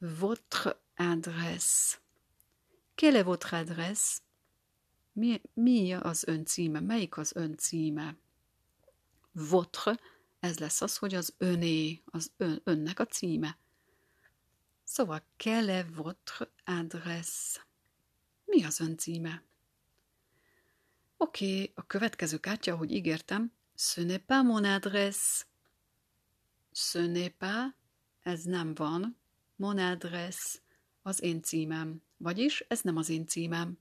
[0.00, 2.00] votre adresse?
[2.96, 4.22] Quelle est votre adresse?
[5.14, 6.80] Mi, mi az ön címe?
[6.80, 8.16] Melyik az ön címe?
[9.32, 9.98] Votre,
[10.40, 13.58] ez lesz az, hogy az öné, az ön, önnek a címe.
[14.84, 17.66] Szóval, quelle est votre adresse?
[18.44, 19.42] Mi az ön címe?
[21.16, 25.44] Oké, okay, a következő kártya, ahogy ígértem, ce n'est pas mon adresse.
[26.72, 27.74] Ce n'est pas,
[28.28, 29.16] ez nem van,
[29.56, 30.58] mon adresse,
[31.02, 32.02] az én címem.
[32.16, 33.78] Vagyis ez nem az én címem.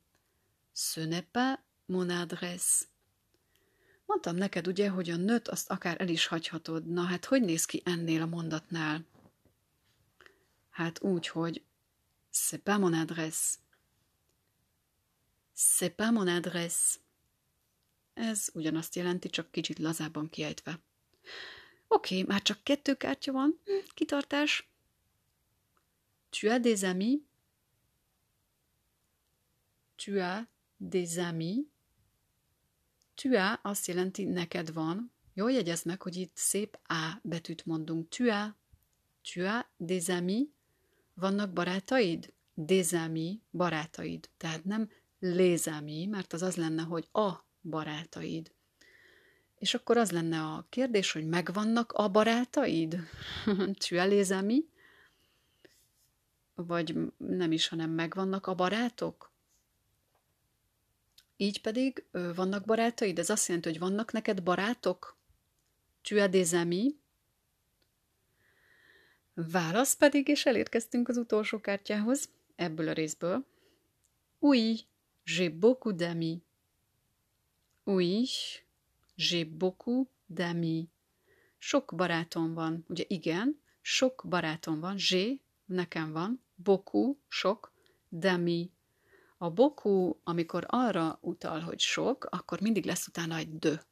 [0.73, 2.85] Ce n'est pas mon adresse.
[4.05, 6.85] Mondtam neked ugye, hogy a nőt azt akár el is hagyhatod.
[6.85, 9.05] Na hát hogy néz ki ennél a mondatnál?
[10.69, 11.63] Hát úgy, hogy
[12.33, 13.55] c'est pas mon adresse.
[15.55, 16.97] C'est pas mon adresse.
[18.13, 20.79] Ez ugyanazt jelenti, csak kicsit lazábban kiejtve.
[21.87, 23.59] Oké, már csak kettő kártya van.
[23.93, 24.69] Kitartás.
[26.29, 27.19] Tu as des amis?
[29.95, 30.43] Tu as
[30.77, 31.57] des amis?
[33.15, 35.11] Tu as azt jelenti, neked van.
[35.33, 38.09] Jól jegyezd meg, hogy itt szép A betűt mondunk.
[38.09, 38.49] Tu as.
[39.21, 40.47] Tu as des amis?
[41.13, 42.33] Vannak barátaid?
[42.53, 44.29] Des amis, barátaid.
[44.37, 48.51] Tehát nem les amis, mert az az lenne, hogy a barátaid.
[49.59, 52.99] És akkor az lenne a kérdés, hogy megvannak a barátaid?
[53.87, 54.33] tu as?
[56.55, 59.31] Vagy nem is, hanem megvannak a barátok?
[61.37, 63.19] Így pedig vannak barátaid?
[63.19, 65.17] Ez azt jelenti, hogy vannak neked barátok?
[66.01, 66.55] Tu as?
[69.33, 73.45] Válasz pedig, és elérkeztünk az utolsó kártyához, ebből a részből.
[74.39, 74.79] Oui,
[75.25, 76.37] j'ai beaucoup d'amis.
[77.83, 78.27] Oui,
[79.17, 80.89] j'ai beaucoup d'amis.
[81.57, 82.85] Sok barátom van.
[82.87, 84.97] Ugye igen, sok barátom van.
[84.97, 86.41] J'ai, nekem van.
[86.55, 87.71] Beaucoup, sok.
[88.09, 88.69] D'amis.
[89.37, 93.83] A beaucoup, amikor arra utal, hogy sok, akkor mindig lesz utána egy de.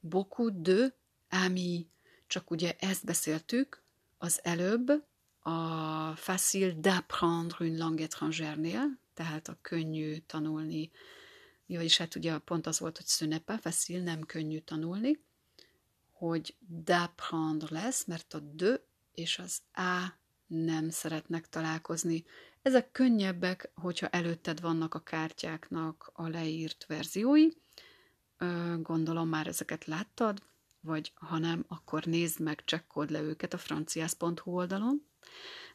[0.00, 0.94] Beaucoup de
[1.28, 1.86] amis.
[2.26, 3.82] Csak ugye ezt beszéltük,
[4.18, 5.04] az előbb
[5.40, 10.90] a facile d'apprendre une langue étrangère-nél, tehát a könnyű tanulni,
[11.66, 15.20] vagyis hát ugye pont az volt, hogy ce n'est pas nem könnyű tanulni,
[16.10, 22.24] hogy d'apprendre lesz, mert a de és az a nem szeretnek találkozni.
[22.62, 27.48] Ezek könnyebbek, hogyha előtted vannak a kártyáknak a leírt verziói.
[28.76, 30.42] Gondolom már ezeket láttad,
[30.80, 35.06] vagy ha nem, akkor nézd meg, csekkold le őket a franciász.hu oldalon.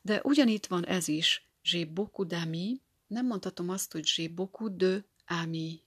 [0.02, 5.06] De ugyanitt van ez is, j'ai beaucoup d'amis, nem mondhatom azt, hogy j'ai beaucoup de
[5.30, 5.80] amis,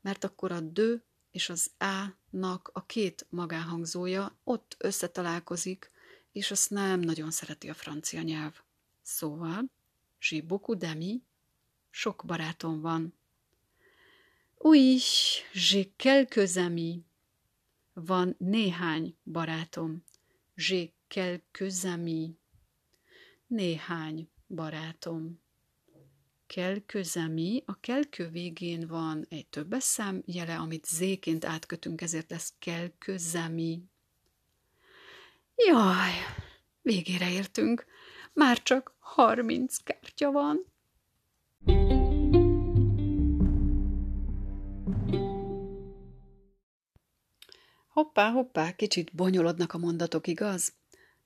[0.00, 5.90] mert akkor a de és az a-nak a két magánhangzója ott összetalálkozik,
[6.32, 8.60] és azt nem nagyon szereti a francia nyelv.
[9.02, 9.64] Szóval,
[10.20, 11.20] j'ai beaucoup d'amis,
[11.90, 13.14] sok barátom van.
[14.62, 15.00] Oui,
[15.52, 17.00] j'ai quelques amis.
[17.94, 20.04] Van néhány barátom.
[20.56, 22.30] J'ai quelques amis.
[23.46, 25.40] Néhány barátom.
[26.54, 27.62] Quelques amis.
[27.66, 33.78] A kelkő végén van egy többes szám jele, amit zéként átkötünk, ezért lesz quelques amis.
[35.56, 36.10] Jaj,
[36.82, 37.86] végére értünk.
[38.32, 40.64] Már csak harminc kártya van.
[47.88, 50.72] Hoppá, hoppá, kicsit bonyolodnak a mondatok, igaz?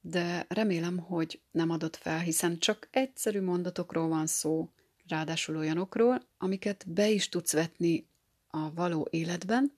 [0.00, 4.70] De remélem, hogy nem adott fel, hiszen csak egyszerű mondatokról van szó,
[5.08, 8.06] ráadásul olyanokról, amiket be is tudsz vetni
[8.48, 9.72] a való életben.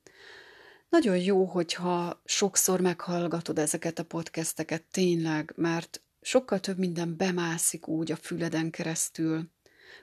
[0.88, 8.12] Nagyon jó, hogyha sokszor meghallgatod ezeket a podcasteket tényleg, mert sokkal több minden bemászik úgy
[8.12, 9.50] a füleden keresztül.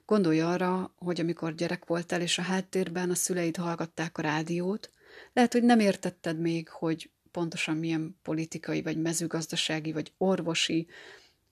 [0.06, 4.92] Gondolj arra, hogy amikor gyerek voltál, és a háttérben a szüleid hallgatták a rádiót,
[5.34, 10.88] lehet, hogy nem értetted még, hogy pontosan milyen politikai, vagy mezőgazdasági, vagy orvosi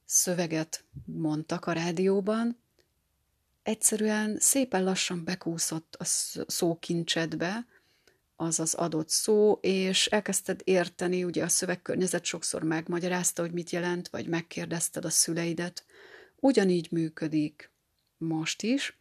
[0.05, 2.60] szöveget mondtak a rádióban,
[3.63, 6.03] egyszerűen szépen lassan bekúszott a
[6.47, 7.65] szókincsedbe
[8.35, 14.07] az az adott szó, és elkezdted érteni, ugye a szövegkörnyezet sokszor megmagyarázta, hogy mit jelent,
[14.07, 15.85] vagy megkérdezted a szüleidet.
[16.35, 17.71] Ugyanígy működik
[18.17, 18.97] most is.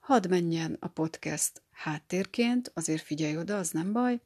[0.00, 4.20] Hadd menjen a podcast háttérként, azért figyelj oda, az nem baj.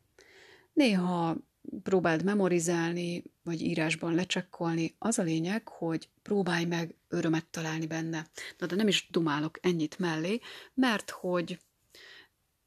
[0.72, 1.36] Néha
[1.82, 4.94] próbáld memorizálni, vagy írásban lecsekkolni.
[4.98, 8.26] Az a lényeg, hogy próbálj meg örömet találni benne.
[8.58, 10.40] Na, de nem is dumálok ennyit mellé,
[10.74, 11.58] mert hogy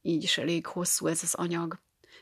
[0.02, 1.80] így is elég hosszú ez az anyag.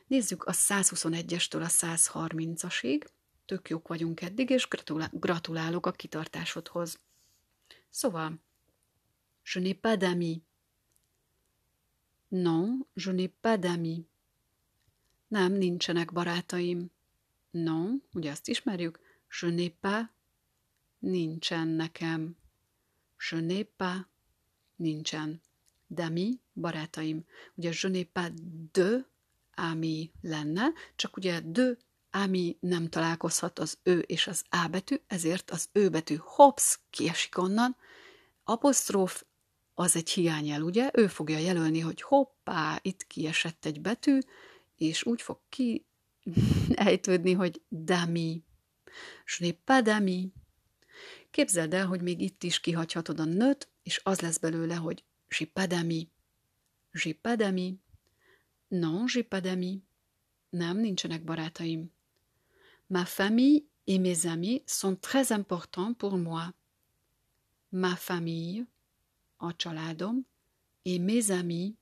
[0.08, 3.06] Nézzük a 121-estől a 130-asig.
[3.46, 4.68] Tök jók vagyunk eddig, és
[5.12, 7.00] gratulálok a kitartásodhoz.
[7.90, 8.40] Szóval,
[9.54, 10.42] je n'ai pas d'amis.
[12.28, 14.06] Non, je n'ai pas d'amis.
[15.28, 16.92] Nem, nincsenek barátaim.
[17.50, 19.00] Non, ugye azt ismerjük.
[19.42, 20.06] Je n'ai pas,
[21.00, 22.38] nincsen nekem.
[23.30, 23.98] Je n'ai pas,
[24.76, 25.42] nincsen.
[25.88, 27.26] D'amis, barátaim.
[27.56, 28.32] Ugye je n'ai pas
[28.72, 29.06] de
[29.56, 31.78] ami lenne, csak ugye de
[32.12, 37.38] ami nem találkozhat az ő és az A betű, ezért az ő betű hops, kiesik
[37.38, 37.76] onnan.
[38.44, 39.24] Apostróf
[39.74, 40.90] az egy hiányjel, ugye?
[40.94, 44.20] Ő fogja jelölni, hogy hoppá, itt kiesett egy betű,
[44.78, 45.86] és úgy fog ki
[46.76, 48.44] ejtődni, hogy dami.
[49.26, 50.32] Je n'ai dami.
[51.32, 55.50] Képzeld el, hogy még itt is kihagyhatod a nőt, és az lesz belőle, hogy j'ai
[55.54, 56.10] pas dami.
[56.94, 57.80] J'ai pas dami.
[58.68, 59.82] Non, j'ai.
[60.50, 61.92] Nem, nincsenek barátaim.
[62.88, 66.54] Ma famille et mes amis sont très importants pour moi.
[67.72, 68.66] Ma famille,
[69.40, 70.26] a családom,
[70.86, 71.76] et mes amis,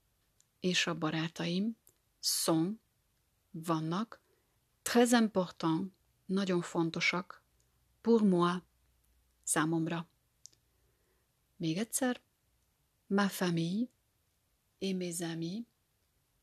[0.60, 1.76] és a barátaim,
[2.20, 2.76] sont,
[3.64, 4.20] vannak,
[4.82, 5.92] très importants,
[6.26, 7.42] nagyon fontosak,
[8.00, 8.62] pour moi,
[9.42, 10.08] számomra.
[11.56, 12.20] Még egyszer,
[13.06, 13.88] ma famille
[14.78, 15.64] et mes amis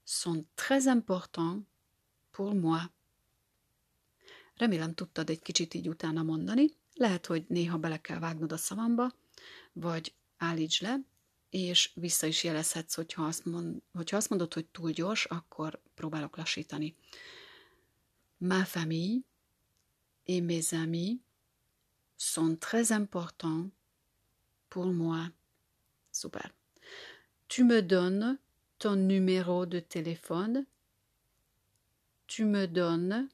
[0.04, 1.64] sont très importants
[2.32, 2.92] pour moi.
[4.56, 6.70] Remélem tudtad egy kicsit így utána mondani.
[6.94, 9.12] Lehet, hogy néha bele kell vágnod a szavamba,
[9.74, 11.00] vagy állíts le,
[11.54, 16.38] és vissza is jelezhetsz, hogyha azt, mond, hogyha azt mondod, hogy túl gyors, akkor próbálok
[16.38, 16.96] lassítani.
[18.38, 19.20] Ma famille
[20.24, 21.20] et mes amis
[22.16, 23.72] sont très importants
[24.68, 25.32] pour moi.
[26.10, 26.54] Super.
[27.48, 28.40] Tu me donnes
[28.78, 30.68] ton numéro de téléphone.
[32.26, 33.28] Tu me donnes,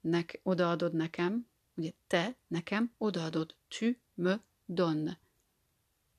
[0.00, 5.16] nek, odaadod nekem, ugye te nekem odaadod, tu me donnes.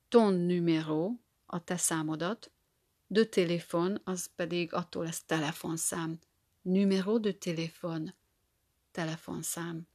[0.08, 1.23] Ton numéro,
[1.54, 2.50] a te számodat,
[3.06, 6.18] de téléphone, az pedig attól lesz telefonszám.
[6.62, 8.14] Numéro de téléphone,
[8.90, 9.86] telefonszám.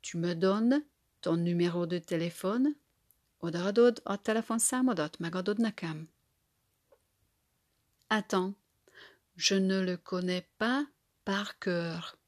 [0.00, 0.82] Tu me donnes
[1.20, 2.68] ton numéro de téléphone,
[3.38, 6.08] odaadod a telefonszámodat, megadod nekem?
[8.06, 8.56] Attends,
[9.34, 10.88] je ne le connais pas
[11.22, 12.18] par cœur.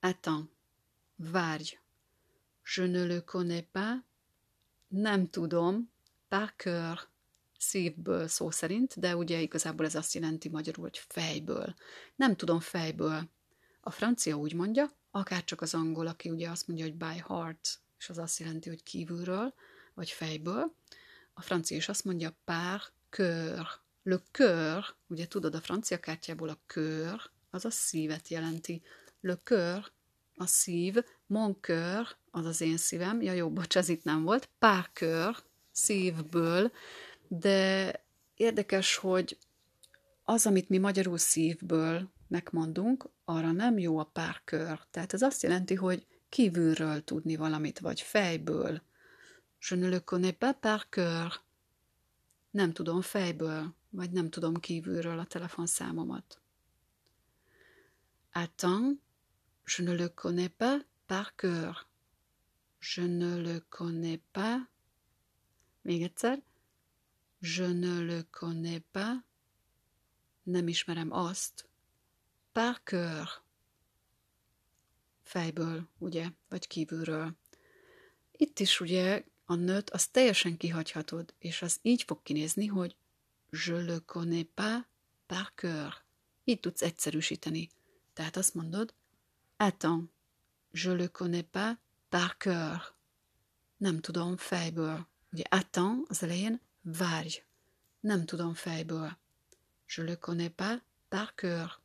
[0.00, 0.48] Attends,
[1.16, 1.78] várj.
[2.62, 4.04] Je ne le connais pas,
[4.88, 5.88] nem tudom,
[6.28, 7.09] par cœur,
[7.60, 11.74] szívből szó szerint, de ugye igazából ez azt jelenti magyarul, hogy fejből.
[12.16, 13.28] Nem tudom fejből.
[13.80, 17.78] A francia úgy mondja, akár csak az angol, aki ugye azt mondja, hogy by heart,
[17.98, 19.54] és az azt jelenti, hogy kívülről,
[19.94, 20.74] vagy fejből.
[21.32, 23.66] A francia is azt mondja par cœur.
[24.02, 28.82] Le cœur, ugye tudod a francia kártyából a cœur, az a szívet jelenti.
[29.20, 29.84] Le cœur,
[30.34, 30.96] a szív,
[31.26, 35.36] mon cœur, az az én szívem, ja jó, bocs, ez itt nem volt, par cœur,
[35.72, 36.72] szívből,
[37.32, 37.92] de
[38.34, 39.38] érdekes, hogy
[40.24, 44.80] az, amit mi magyarul szívből megmondunk, arra nem jó a párkör.
[44.90, 48.82] Tehát ez azt jelenti, hogy kívülről tudni valamit, vagy fejből.
[49.68, 51.40] Je ne le connais pas par cœur.
[52.50, 56.40] Nem tudom fejből, vagy nem tudom kívülről a telefonszámomat.
[58.32, 58.98] Attends,
[59.64, 61.88] je ne le connais pas par cœur.
[62.78, 64.58] Je ne le connais pas.
[65.82, 66.42] Még egyszer.
[67.40, 69.16] Je ne le connais pas.
[70.42, 71.68] Nem ismerem azt.
[72.52, 73.42] Par cœur.
[75.22, 77.36] Fejből, ugye, vagy kívülről.
[78.32, 82.96] Itt is ugye a nőt azt teljesen kihagyhatod, és az így fog kinézni, hogy
[83.50, 84.82] je le connais pas
[85.26, 85.94] par cœur.
[86.44, 87.68] Így tudsz egyszerűsíteni.
[88.12, 88.94] Tehát azt mondod,
[89.56, 90.10] attends,
[90.72, 91.76] je le connais pas
[92.08, 92.94] par cœur.
[93.76, 95.06] Nem tudom fejből.
[95.32, 96.60] Ugye attends az elején
[96.92, 97.44] várj.
[98.00, 99.18] Nem tudom fejből.
[99.86, 101.80] Je le connais pas par cœur.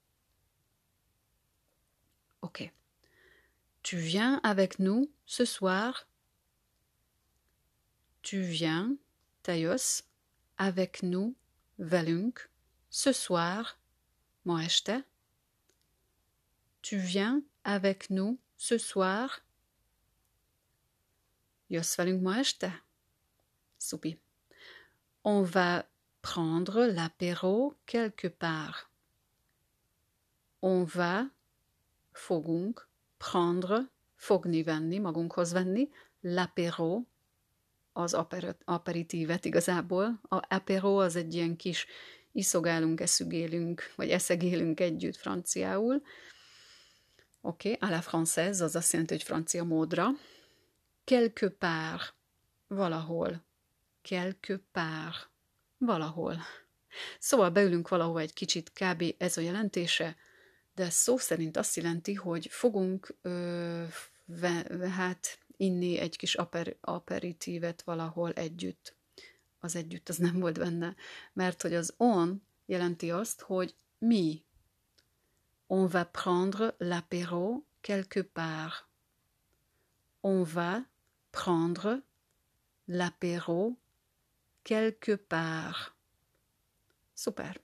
[2.39, 2.71] Ok.
[3.81, 6.07] Tu viens avec nous ce soir?
[8.21, 8.97] Tu viens,
[9.41, 10.03] Tayos,
[10.57, 11.35] avec nous,
[11.77, 12.49] velünk,
[12.89, 13.77] ce soir,
[14.43, 14.61] ma.
[16.81, 19.43] Tu viens avec nous ce soir?
[21.67, 22.83] Jössz velünk ma este?
[25.27, 25.87] On va
[26.21, 28.91] prendre l'apéro quelque part.
[30.61, 31.31] On va,
[32.11, 35.89] fogunk, prendre, fogni, venni, magunkhoz venni,
[36.21, 37.07] l'apéro,
[37.93, 40.19] az aper- aperitívet igazából.
[40.29, 41.85] A apéro az egy ilyen kis
[42.31, 46.01] iszogálunk, eszügélünk, vagy eszegélünk együtt franciául.
[47.41, 50.09] Oké, okay, à la française, az azt jelenti, hogy francia módra.
[51.03, 52.13] Quelque part,
[52.67, 53.44] valahol.
[54.07, 55.29] Quelque part,
[55.77, 56.37] valahol.
[57.19, 59.03] Szóval beülünk valahova egy kicsit, kb.
[59.17, 60.15] ez a jelentése,
[60.75, 63.83] de szó szerint azt jelenti, hogy fogunk ö,
[64.25, 68.95] ve, hát inni egy kis aper, aperitívet valahol együtt.
[69.59, 70.95] Az együtt az nem volt benne,
[71.33, 74.43] mert hogy az on jelenti azt, hogy mi.
[75.67, 78.87] On va prendre l'apéro quelque part.
[80.21, 80.77] On va
[81.29, 82.03] prendre
[82.87, 83.75] l'apéro
[84.65, 85.95] quelque part.
[87.13, 87.61] Super.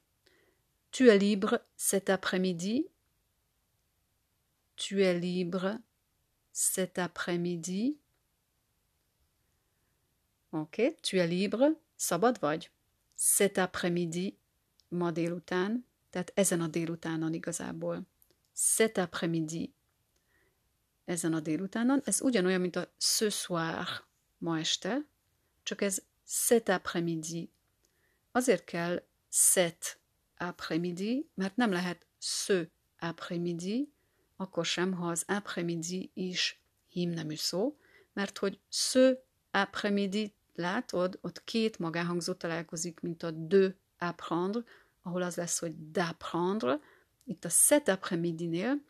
[0.91, 2.87] Tu es libre cet après-midi?
[4.75, 5.79] Tu es libre
[6.51, 7.97] cet après-midi.
[10.51, 12.71] Ok, tu es libre, szabad vagy?
[13.15, 14.37] Cet après-midi,
[14.89, 18.01] ma délután, tehát ezen a délutánon igazából.
[18.53, 19.73] Cet après-midi,
[21.05, 25.05] ezen a délutánon, ez ugyanolyan, mint a ce soir, ma este,
[25.63, 27.49] csak ez cet après-midi.
[28.31, 29.99] Azért kell cet
[30.37, 32.69] après-midi, mert nem lehet ce
[32.99, 33.91] après-midi,
[34.35, 37.77] akkor sem, ha az après-midi is hímnemű szó,
[38.13, 44.63] mert hogy ce après-midi, látod, ott két magáhangzó találkozik, mint a de apprendre,
[45.01, 46.79] ahol az lesz, hogy d'apprendre,
[47.23, 48.81] itt a cet après-midi-nél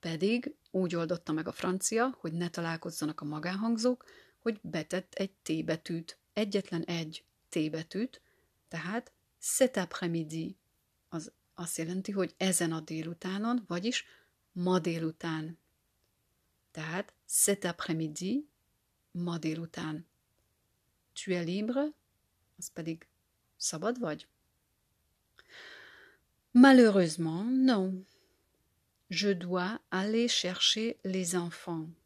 [0.00, 4.04] pedig úgy oldotta meg a francia, hogy ne találkozzanak a magánhangzók,
[4.46, 8.20] hogy betett egy T betűt, egyetlen egy T betűt,
[8.68, 10.56] tehát cet après-midi
[11.08, 14.04] az azt jelenti, hogy ezen a délutánon, vagyis
[14.52, 15.58] ma délután.
[16.70, 18.48] Tehát cet après-midi,
[19.10, 20.06] ma délután.
[21.12, 21.92] Tu es libre,
[22.58, 23.06] az pedig
[23.56, 24.28] szabad vagy?
[26.50, 28.06] Malheureusement, non.
[29.08, 32.05] Je dois aller chercher les enfants.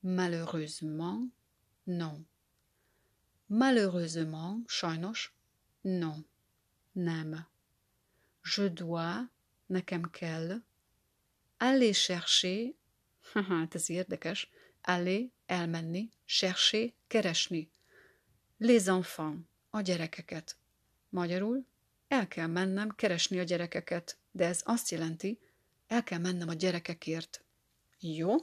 [0.00, 1.30] Malheureusement,
[1.86, 2.26] non.
[3.46, 5.32] Malheureusement, sajnos,
[5.80, 6.24] non.
[6.92, 7.46] Nem.
[8.42, 9.28] Je dois,
[9.66, 10.62] nekem kell,
[11.56, 12.74] aller chercher,
[13.32, 14.48] hát ez érdekes,
[14.80, 17.70] aller, elmenni, chercher, keresni.
[18.56, 20.56] Les enfants, a gyerekeket.
[21.08, 21.66] Magyarul,
[22.08, 25.38] el kell mennem keresni a gyerekeket, de ez azt jelenti,
[25.86, 27.44] el kell mennem a gyerekekért.
[28.00, 28.36] Jó?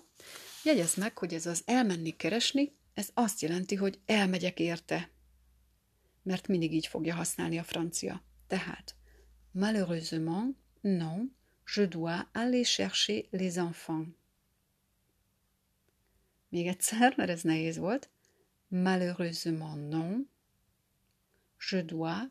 [0.68, 5.10] Jegyezd meg, hogy ez az elmenni keresni, ez azt jelenti, hogy elmegyek érte.
[6.24, 8.24] Mert mindig így fogja használni a francia.
[8.48, 8.96] Tehát,
[9.52, 11.36] malheureusement, non,
[11.76, 14.08] je dois aller chercher les enfants.
[16.50, 18.10] Még egyszer, mert ez nehéz volt.
[18.68, 20.30] Malheureusement non.
[21.70, 22.22] Je dois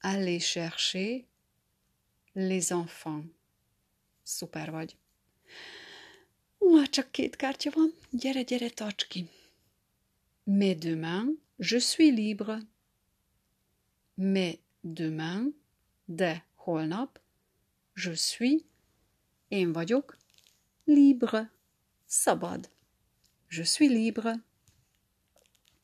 [0.00, 1.24] aller chercher
[2.32, 3.26] les enfants.
[4.22, 4.96] Szuper vagy.
[6.72, 7.94] Már csak két kártya van.
[8.10, 9.28] Gyere, gyere, tarts ki.
[10.44, 12.58] Mais demain, je suis libre.
[14.14, 15.54] Mais demain,
[16.04, 17.20] de holnap,
[17.94, 18.64] je suis,
[19.48, 20.16] én vagyok,
[20.84, 21.50] libre,
[22.06, 22.70] szabad.
[23.48, 24.44] Je suis libre.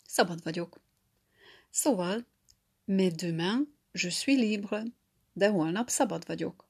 [0.06, 0.80] Szabad vagyok.
[1.70, 2.26] Szóval,
[2.84, 4.84] mais demain, je suis libre.
[5.32, 6.64] De holnap szabad vagyok.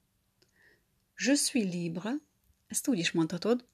[1.17, 2.15] Je suis libre.
[2.67, 3.71] Ezt úgy is mondhatod.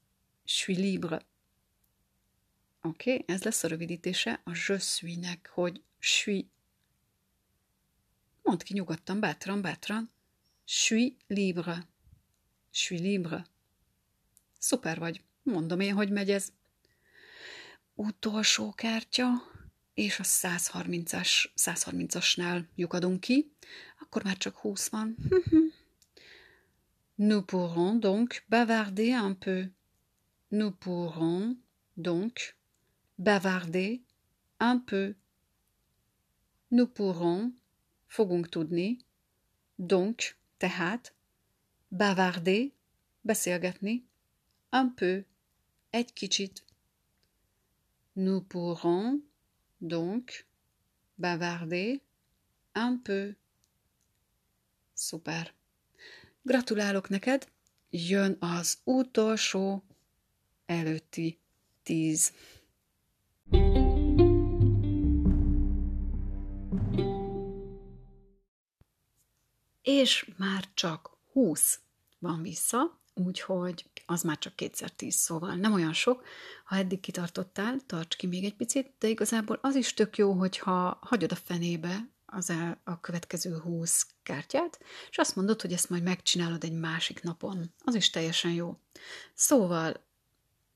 [0.51, 1.27] Suis libre.
[2.83, 6.47] Oké, okay, ez lesz a rövidítése a je suis-nek, hogy suis.
[8.43, 10.11] Mondd ki nyugodtan, bátran, bátran.
[10.65, 11.89] Suis libre.
[12.71, 13.47] Suis libre.
[14.59, 15.25] Szuper vagy.
[15.43, 16.53] Mondom én, hogy megy ez.
[17.95, 19.29] Utolsó kártya,
[19.95, 23.53] és a 130-as, 130-asnál lyukadunk ki,
[24.01, 25.17] akkor már csak 20 van.
[27.15, 29.77] Nous pourrons donc bavarder un peu.
[30.51, 31.57] Nous pourrons
[31.97, 32.57] donc
[33.19, 34.01] bavarder
[34.59, 35.15] un peu.
[36.71, 37.53] Nous pourrons,
[38.07, 38.99] fogunk tudni,
[39.79, 41.13] donc, tehát,
[41.91, 42.73] bavarder,
[43.25, 44.05] beszélgetni,
[44.73, 45.25] un peu,
[45.91, 46.65] egy kicsit.
[48.15, 49.21] Nous pourrons
[49.81, 50.47] donc
[51.19, 52.01] bavarder
[52.75, 53.35] un peu.
[54.95, 55.55] Szuper.
[56.43, 57.49] Gratulálok neked,
[58.39, 59.83] az utolsó
[60.69, 61.41] előtti
[61.83, 62.33] tíz.
[69.83, 71.81] És már csak 20
[72.19, 76.25] van vissza, úgyhogy az már csak kétszer tíz, szóval nem olyan sok.
[76.65, 80.99] Ha eddig kitartottál, tarts ki még egy picit, de igazából az is tök jó, hogyha
[81.01, 84.79] hagyod a fenébe az el, a következő 20 kártyát,
[85.11, 87.75] és azt mondod, hogy ezt majd megcsinálod egy másik napon.
[87.85, 88.79] Az is teljesen jó.
[89.35, 90.07] Szóval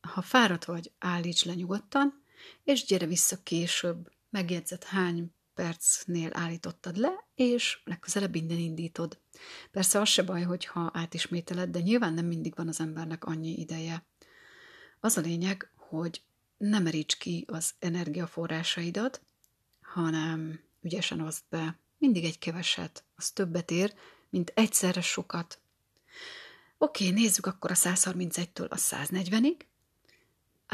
[0.03, 2.25] ha fáradt vagy, állíts le nyugodtan,
[2.65, 9.21] és gyere vissza később, megjegyzett hány percnél állítottad le, és legközelebb innen indítod.
[9.71, 14.07] Persze az se baj, hogyha átismételed, de nyilván nem mindig van az embernek annyi ideje.
[15.01, 16.23] Az a lényeg, hogy
[16.57, 19.23] ne meríts ki az energiaforrásaidat,
[19.81, 21.79] hanem ügyesen oszd be.
[21.99, 23.95] Mindig egy keveset, az többet ér,
[24.31, 25.61] mint egyszerre sokat.
[26.79, 29.57] Oké, nézzük akkor a 131-től a 140-ig.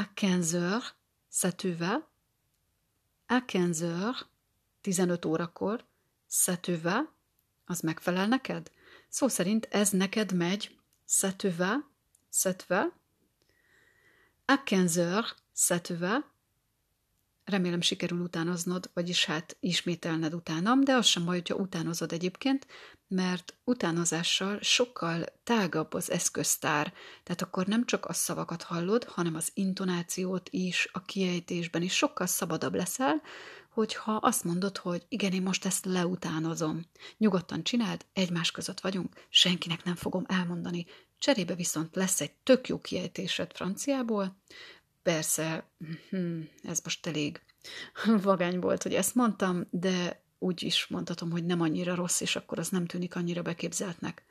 [0.00, 0.94] A 15 heures,
[1.28, 2.08] ça te va?
[3.28, 4.28] A 15 heures,
[4.82, 5.84] 15 órakor,
[6.28, 7.12] ça te va?
[7.64, 8.70] Az megfelel neked?
[9.08, 10.78] Szó szerint ez neked megy,
[11.08, 11.90] ça te va?
[12.32, 12.92] Ça te va?
[14.44, 16.24] A 15 heures, ça te va?
[17.48, 22.66] Remélem sikerül utánoznod, vagyis hát ismételned utánam, de az sem baj, hogyha utánozod egyébként,
[23.06, 26.92] mert utánozással sokkal tágabb az eszköztár,
[27.22, 32.26] tehát akkor nem csak a szavakat hallod, hanem az intonációt is, a kiejtésben is sokkal
[32.26, 33.22] szabadabb leszel,
[33.70, 36.84] hogyha azt mondod, hogy igen, én most ezt leutánozom.
[37.16, 40.86] Nyugodtan csináld, egymás között vagyunk, senkinek nem fogom elmondani.
[41.18, 44.36] Cserébe viszont lesz egy tök jó kiejtésed franciából,
[45.02, 45.70] Persze,
[46.10, 47.42] hm, ez most elég
[48.22, 52.58] vagány volt, hogy ezt mondtam, de úgy is mondhatom, hogy nem annyira rossz, és akkor
[52.58, 54.24] az nem tűnik annyira beképzeltnek.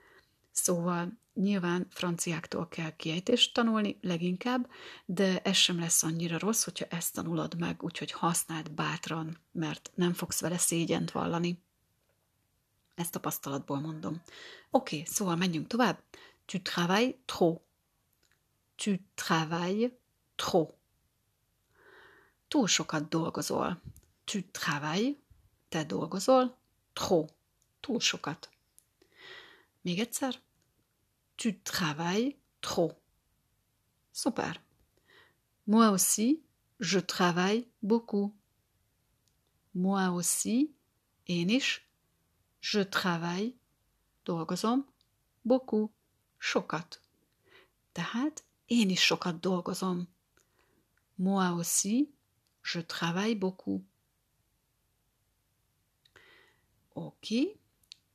[0.51, 4.69] Szóval nyilván franciáktól kell kiejtést tanulni leginkább,
[5.05, 10.13] de ez sem lesz annyira rossz, hogyha ezt tanulod meg, úgyhogy használd bátran, mert nem
[10.13, 11.63] fogsz vele szégyent vallani.
[12.95, 14.21] Ezt tapasztalatból mondom.
[14.69, 16.03] Oké, okay, szóval menjünk tovább.
[16.45, 17.65] Tu travailles trop.
[18.75, 19.91] Tu travailles
[20.37, 20.77] trop.
[22.47, 23.75] Túl sokat dolgozol.
[24.25, 25.17] Tu travailles,
[25.69, 26.55] te dolgozol,
[26.93, 27.29] trop,
[27.79, 28.49] túl sokat.
[29.81, 30.41] Még egyszer.
[31.35, 32.93] Tu travailles trop.
[34.11, 34.61] Super.
[35.63, 36.41] Moi aussi,
[36.79, 38.33] je travaille beaucoup.
[39.71, 40.75] Moi aussi,
[41.25, 41.81] én is,
[42.59, 43.55] je travaille,
[44.23, 44.85] dolgozom,
[45.41, 45.91] beaucoup,
[46.39, 47.01] sokat.
[47.91, 50.07] Tehát én is sokat dolgozom.
[51.17, 52.11] Moi aussi,
[52.61, 53.83] je travaille beaucoup.
[56.95, 57.27] Ok.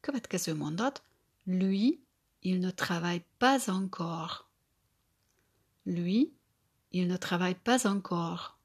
[0.00, 1.02] Következő mondat.
[1.44, 2.00] Lui,
[2.42, 4.48] il ne travaille pas encore.
[5.84, 6.32] Lui,
[6.90, 8.58] il ne travaille pas encore.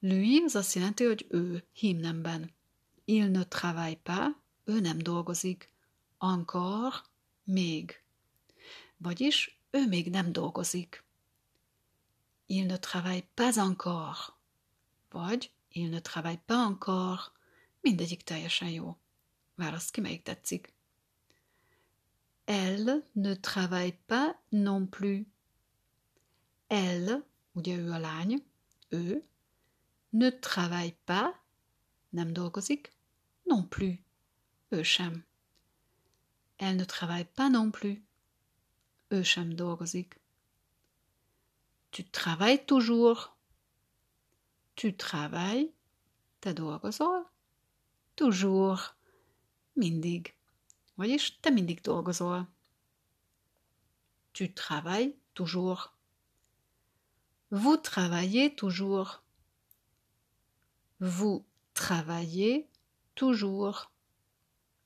[0.00, 2.54] Lui az azt jelenti, hogy ő hímnemben.
[3.04, 4.28] Il ne travaille pas,
[4.64, 5.72] ő nem dolgozik.
[6.18, 6.96] Encore,
[7.44, 8.02] még.
[8.96, 11.05] Vagyis ő még nem dolgozik.
[12.48, 14.38] Il ne travaille pas encore.
[15.10, 17.32] Vagy il ne travaille pas encore.
[17.80, 18.96] Mindegyik teljesen jó.
[19.54, 20.74] Választ ki, melyik tetszik.
[22.44, 25.26] Elle ne travaille pas non plus.
[26.66, 28.44] Elle, ugye ő a lány,
[28.88, 29.24] ő,
[30.08, 31.34] ne travaille pas,
[32.08, 32.92] nem dolgozik,
[33.42, 33.98] non plus,
[34.68, 35.24] ő sem.
[36.56, 38.02] Elle ne travaille pas non plus,
[39.08, 40.20] ő sem dolgozik.
[41.96, 43.38] Tu travailles toujours.
[44.74, 45.72] Tu travailles,
[46.42, 47.24] te dolgozol,
[48.16, 48.94] toujours,
[49.76, 50.34] mindig.
[50.98, 52.44] Vagyis te mindig dolgozol.
[54.34, 55.96] Tu travailles toujours.
[57.50, 59.22] Vous travaillez toujours.
[61.00, 62.68] Vous travaillez
[63.14, 63.90] toujours.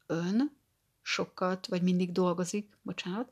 [0.09, 0.53] Ön
[1.03, 3.29] sokat, vagy mindig dolgozik, bocsánat.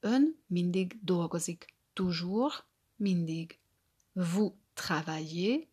[0.00, 1.74] Ön mindig dolgozik.
[1.92, 2.64] Toujours
[2.96, 3.58] mindig.
[4.12, 5.66] Vous travaillez,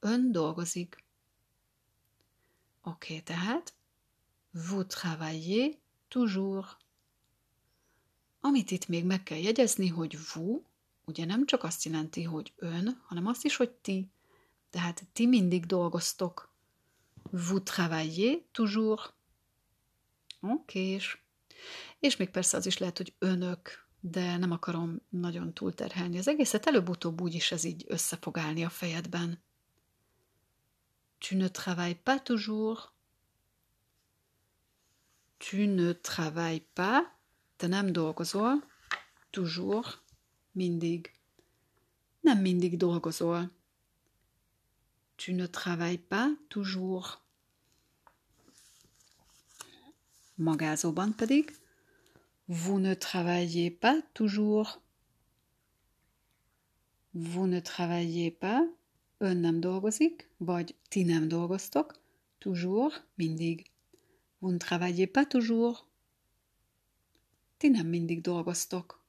[0.00, 1.04] ön dolgozik.
[2.82, 3.74] Oké, okay, tehát
[4.52, 6.76] vous travaillez toujours.
[8.40, 10.62] Amit itt még meg kell jegyezni, hogy vous,
[11.04, 14.08] ugye nem csak azt jelenti, hogy ön, hanem azt is, hogy ti.
[14.70, 16.52] Tehát ti mindig dolgoztok.
[17.30, 19.12] Vous travaillez toujours.
[20.40, 21.18] Oké, és,
[21.98, 26.66] és még persze az is lehet, hogy önök, de nem akarom nagyon túlterhelni az egészet,
[26.66, 29.38] előbb-utóbb úgyis ez így össze fog állni a fejedben.
[31.18, 32.92] Tu ne travailles pas toujours.
[35.36, 37.02] Tu ne travailles pas,
[37.56, 38.64] te nem dolgozol,
[39.30, 39.98] toujours,
[40.52, 41.12] mindig.
[42.20, 43.50] Nem mindig dolgozol.
[45.16, 47.18] Tu ne travailles pas toujours.
[50.38, 51.56] magázóban pedig
[52.48, 54.80] Vous ne travaillez pas toujours.
[57.12, 58.66] Vous ne travaillez pas,
[59.18, 62.00] ön nem dolgozik, vagy ti nem dolgoztok,
[62.38, 63.70] toujours, mindig.
[64.38, 65.86] Vous ne travaillez pas toujours.
[67.56, 69.04] Ti nem mindig dolgoztok.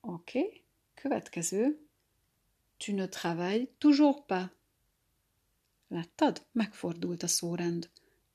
[0.00, 0.62] Oké, okay.
[0.94, 1.86] következő.
[2.76, 4.48] Tu ne travailles toujours pas.
[5.88, 6.46] Láttad?
[6.52, 7.90] Megfordult a szórend.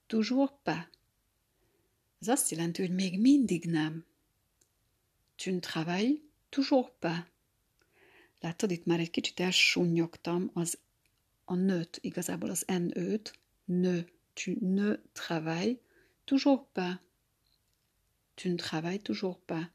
[0.08, 0.99] Toujours pas.
[2.20, 4.06] Ez azt jelenti, hogy még mindig nem.
[5.36, 7.18] Tu ne travailles toujours pas.
[8.40, 10.78] Látod, itt már egy kicsit elsunnyogtam az
[11.46, 14.04] a nőt, igazából az n-őt, ne,
[14.34, 15.78] tu ne travailles
[16.24, 17.00] toujours pas.
[18.34, 19.66] Tu ne travailles toujours pas.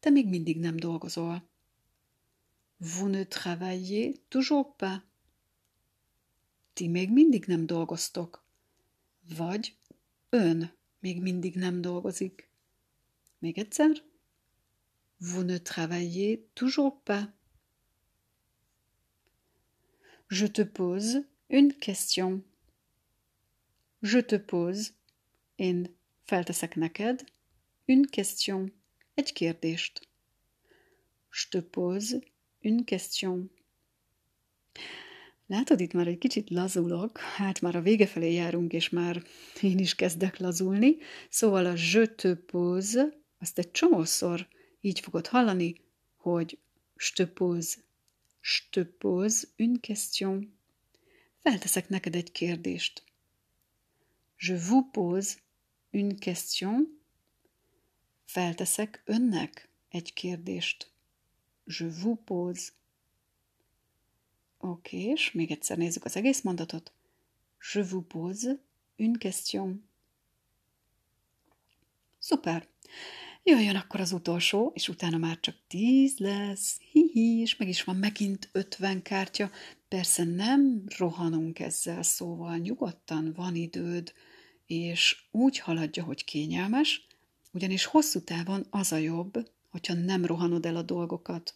[0.00, 1.48] Te még mindig nem dolgozol.
[2.76, 5.00] Vous ne travaillez toujours pas.
[6.72, 8.44] Ti még mindig nem dolgoztok.
[9.36, 9.76] Vagy
[10.28, 12.48] ön még mindig nem dolgozik.
[13.38, 14.02] Még egyszer.
[15.18, 17.24] Vous ne travaillez toujours pas.
[20.30, 22.44] Je te pose une question.
[24.02, 24.90] Je te pose,
[25.56, 27.24] én felteszek neked,
[27.84, 28.72] une question,
[29.14, 30.08] egy kérdést.
[31.30, 32.18] Je te pose
[32.60, 33.50] une question.
[35.50, 39.22] Látod, itt már egy kicsit lazulok, hát már a vége felé járunk, és már
[39.60, 40.96] én is kezdek lazulni,
[41.28, 44.48] szóval a je te pose, azt egy csomószor
[44.80, 45.80] így fogod hallani,
[46.16, 46.58] hogy
[46.96, 47.76] je te pose,
[48.40, 50.58] je te pose une question.
[51.38, 53.02] Felteszek neked egy kérdést.
[54.38, 55.34] Je vous pose
[55.90, 57.00] une question.
[58.24, 60.90] Felteszek önnek egy kérdést.
[61.64, 62.70] Je vous pose
[64.58, 66.92] Oké, és még egyszer nézzük az egész mondatot.
[67.72, 68.60] Je vous pose
[68.96, 69.88] une question.
[72.18, 72.68] Szuper!
[73.42, 76.80] Jöjjön akkor az utolsó, és utána már csak tíz lesz.
[76.92, 79.50] Hihi, és meg is van megint ötven kártya.
[79.88, 84.12] Persze nem rohanunk ezzel, szóval nyugodtan van időd,
[84.66, 87.06] és úgy haladja, hogy kényelmes,
[87.52, 91.54] ugyanis hosszú távon az a jobb, hogyha nem rohanod el a dolgokat.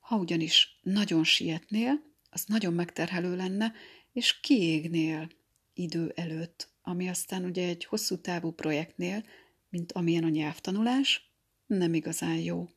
[0.00, 2.02] Ha ugyanis nagyon sietnél,
[2.34, 3.72] az nagyon megterhelő lenne,
[4.12, 5.30] és kiégnél
[5.74, 9.24] idő előtt, ami aztán ugye egy hosszú távú projektnél,
[9.68, 11.32] mint amilyen a nyelvtanulás,
[11.66, 12.68] nem igazán jó.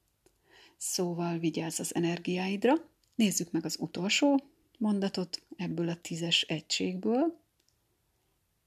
[0.77, 2.73] Szóval vigyázz az energiáidra.
[3.15, 4.43] Nézzük meg az utolsó
[4.77, 7.41] mondatot ebből a tízes egységből.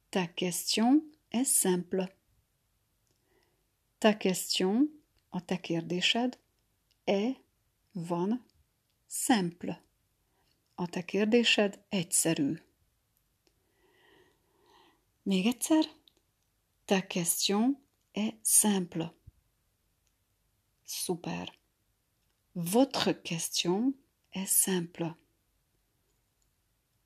[0.08, 2.14] Ta question est simple.
[3.98, 6.38] Ta question, a te kérdésed,
[7.04, 7.36] e
[7.92, 8.44] van
[9.06, 9.89] simple.
[10.80, 12.58] A te kérdésed egyszerű.
[15.22, 15.84] Még egyszer.
[16.84, 19.14] Ta question est simple.
[20.84, 21.52] Super.
[22.52, 24.00] Votre question
[24.30, 25.16] est simple.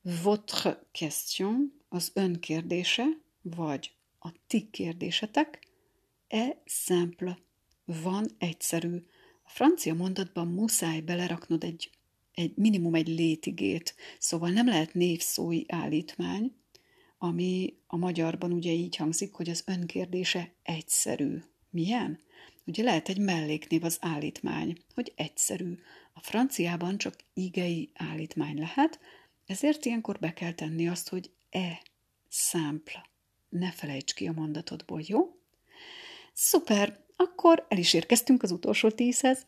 [0.01, 3.05] Votre question az ön kérdése,
[3.43, 5.68] vagy a ti kérdésetek,
[6.27, 7.39] est simple.
[7.85, 9.07] Van egyszerű.
[9.43, 11.93] A francia mondatban muszáj beleraknod egy
[12.35, 16.53] egy minimum egy létigét, szóval nem lehet névszói állítmány,
[17.18, 21.43] ami a magyarban ugye így hangzik, hogy az önkérdése egyszerű.
[21.70, 22.20] Milyen?
[22.66, 25.78] Ugye lehet egy melléknév az állítmány, hogy egyszerű.
[26.12, 29.01] A franciában csak igei állítmány lehet,
[29.47, 31.82] ezért ilyenkor be kell tenni azt, hogy e,
[32.28, 33.09] simple.
[33.49, 35.37] Ne felejts ki a mondatodból, jó?
[36.32, 39.47] Szuper, akkor el is érkeztünk az utolsó tízhez.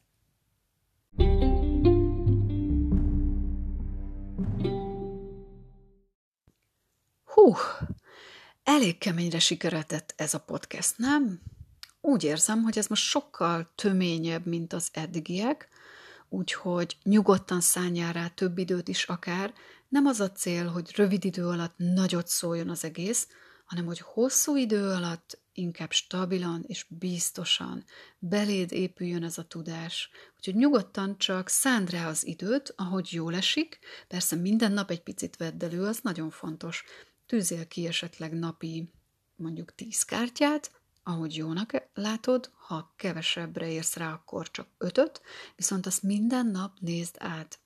[7.46, 7.54] Hú,
[8.62, 11.40] elég keményre sikeretett ez a podcast, nem?
[12.00, 15.68] Úgy érzem, hogy ez most sokkal töményebb, mint az eddigiek,
[16.28, 19.52] úgyhogy nyugodtan szálljál rá több időt is akár.
[19.88, 23.28] Nem az a cél, hogy rövid idő alatt nagyot szóljon az egész,
[23.64, 27.84] hanem hogy hosszú idő alatt inkább stabilan és biztosan
[28.18, 30.10] beléd épüljön ez a tudás.
[30.36, 33.78] Úgyhogy nyugodtan csak szánd rá az időt, ahogy jól esik.
[34.08, 36.84] Persze minden nap egy picit vedd elő, az nagyon fontos
[37.26, 38.90] tűzél ki esetleg napi
[39.36, 40.70] mondjuk tíz kártyát,
[41.02, 45.20] ahogy jónak látod, ha kevesebbre érsz rá, akkor csak ötöt,
[45.56, 47.58] viszont azt minden nap nézd át.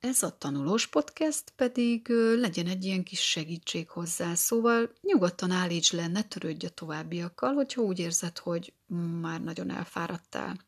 [0.00, 6.06] Ez a tanulós podcast pedig legyen egy ilyen kis segítség hozzá, szóval nyugodtan állíts le,
[6.06, 8.72] ne törődj a továbbiakkal, hogyha úgy érzed, hogy
[9.20, 10.60] már nagyon elfáradtál.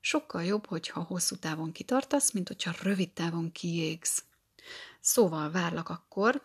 [0.00, 4.24] Sokkal jobb, hogyha hosszú távon kitartasz, mint hogyha rövid távon kiégsz.
[5.00, 6.42] Szóval várlak akkor,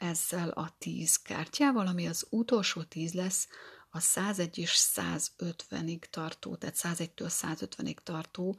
[0.00, 3.48] ezzel a tíz kártyával, ami az utolsó tíz lesz
[3.90, 8.58] a 101 és 150-ig tartó, tehát 101-től 150-ig tartó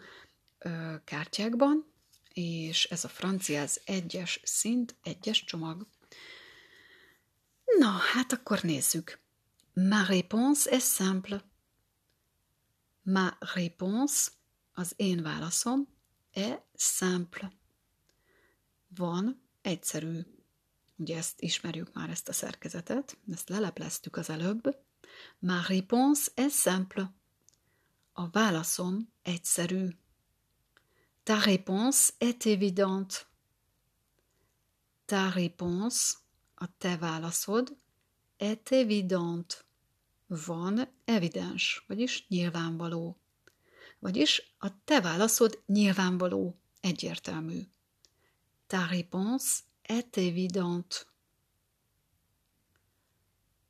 [0.57, 1.93] ö, kártyákban,
[2.33, 5.87] és ez a francia az egyes szint, egyes csomag.
[7.77, 9.19] Na, hát akkor nézzük.
[9.73, 11.43] Ma réponse est simple.
[13.03, 14.31] Ma réponse,
[14.73, 15.87] az én válaszom,
[16.31, 17.51] est simple.
[18.95, 20.19] Van, egyszerű.
[21.01, 24.77] Ugye ezt ismerjük már ezt a szerkezetet, ezt lelepleztük az előbb.
[25.39, 27.13] Ma réponse est simple.
[28.13, 29.87] A válaszom egyszerű.
[31.23, 33.15] Ta réponse est évidente.
[35.05, 36.13] Ta réponse,
[36.55, 37.77] a te válaszod,
[38.37, 39.55] est évidente.
[40.27, 43.17] Van evidens, vagyis nyilvánvaló.
[43.99, 47.61] Vagyis a te válaszod nyilvánvaló, egyértelmű.
[48.67, 51.07] Ta réponse est évidente.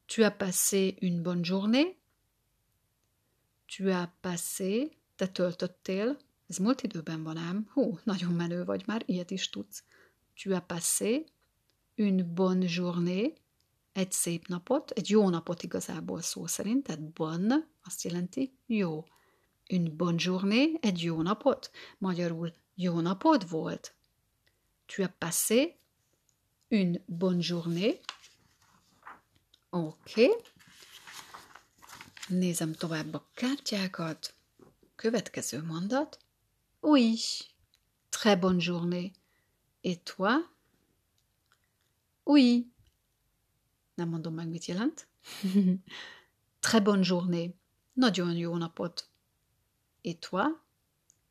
[0.07, 1.97] Tu as passé une bonne journée?
[3.67, 9.03] Tu as passé, te töltöttél, ez múlt időben van ám, hú, nagyon menő vagy már,
[9.05, 9.83] ilyet is tudsz.
[10.35, 11.25] Tu as passé
[11.95, 13.33] une bonne journée,
[13.91, 19.05] egy szép napot, egy jó napot igazából szó szerint, tehát bonne azt jelenti jó.
[19.69, 23.95] Une bonne journée, egy jó napot, magyarul jó napod volt.
[24.85, 25.75] Tu as passé
[26.71, 28.01] une bonne journée.
[29.71, 30.29] Oké.
[32.27, 34.33] Nézem tovább a kártyákat.
[34.95, 36.19] Következő mondat.
[36.81, 37.17] Oui,
[38.09, 39.11] très bonne journée.
[39.81, 40.49] Et toi?
[42.23, 42.71] Oui.
[43.95, 45.07] Nem mondom meg, mit jelent.
[46.59, 47.55] très bonne journée.
[47.93, 49.09] Nagyon jó napot.
[50.01, 50.59] Et toi?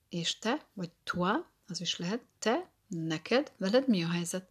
[0.09, 2.23] És te, vagy toi, az is lehet.
[2.39, 4.51] Te, neked, veled mi a helyzet?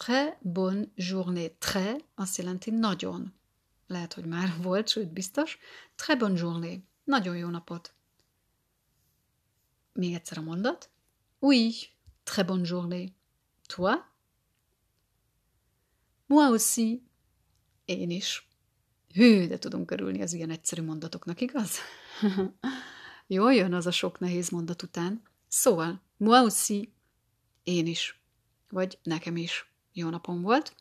[0.00, 1.56] Très bonne journée.
[1.58, 3.34] Très azt jelenti nagyon.
[3.86, 5.58] Lehet, hogy már volt, sőt biztos.
[5.96, 6.84] Très bonne journée.
[7.04, 7.94] Nagyon jó napot.
[9.92, 10.90] Még egyszer a mondat.
[11.38, 11.72] Oui,
[12.24, 13.12] très bonne journée.
[13.66, 13.94] Toi?
[16.26, 17.02] Moi aussi.
[17.84, 18.48] Én is.
[19.14, 21.78] Hű, de tudunk örülni az ilyen egyszerű mondatoknak, igaz?
[23.26, 25.22] Jól jön az a sok nehéz mondat után.
[25.48, 26.92] Szóval, moi aussi.
[27.62, 28.22] Én is.
[28.68, 29.69] Vagy nekem is.
[29.92, 30.74] Jó napom volt.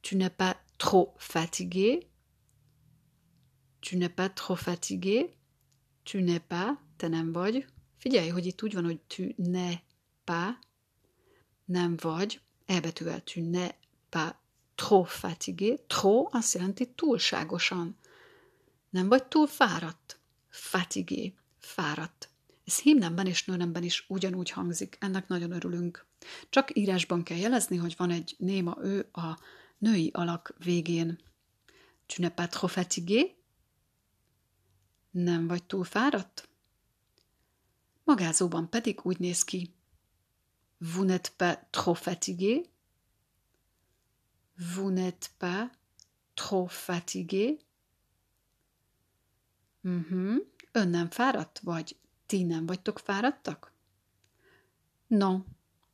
[0.00, 2.06] Tu n'es pas trop fatigué.
[3.80, 5.36] Tu n'es pas trop fatigué.
[6.02, 7.66] Tu n'es pas, te nem vagy.
[7.96, 9.78] Figyelj, hogy itt úgy van, hogy tu n'es
[10.24, 10.58] pas,
[11.64, 13.74] nem vagy, elbetűvel tu n'es
[14.08, 14.34] pas
[14.74, 15.76] trop fatigué.
[15.86, 17.98] Trop azt jelenti túlságosan.
[18.90, 20.20] Nem vagy túl fáradt.
[20.48, 22.31] Fatigué, fáradt.
[22.72, 26.06] Ez hímnemben és nőnemben is ugyanúgy hangzik, ennek nagyon örülünk.
[26.50, 29.38] Csak írásban kell jelezni, hogy van egy néma ő a
[29.78, 31.18] női alak végén.
[32.06, 33.36] Tu n'es pas trop fatigué?
[35.10, 36.48] Nem vagy túl fáradt?
[38.04, 39.74] Magázóban pedig úgy néz ki.
[40.78, 42.70] Vous n'êtes pas trop fatigué?
[44.74, 45.70] Vous n'êtes pas
[46.34, 47.58] trop fatigué?
[49.82, 50.36] Uh-huh.
[50.72, 51.96] Ön nem fáradt, vagy
[52.32, 53.72] ti nem vagytok fáradtak?
[55.06, 55.44] Non,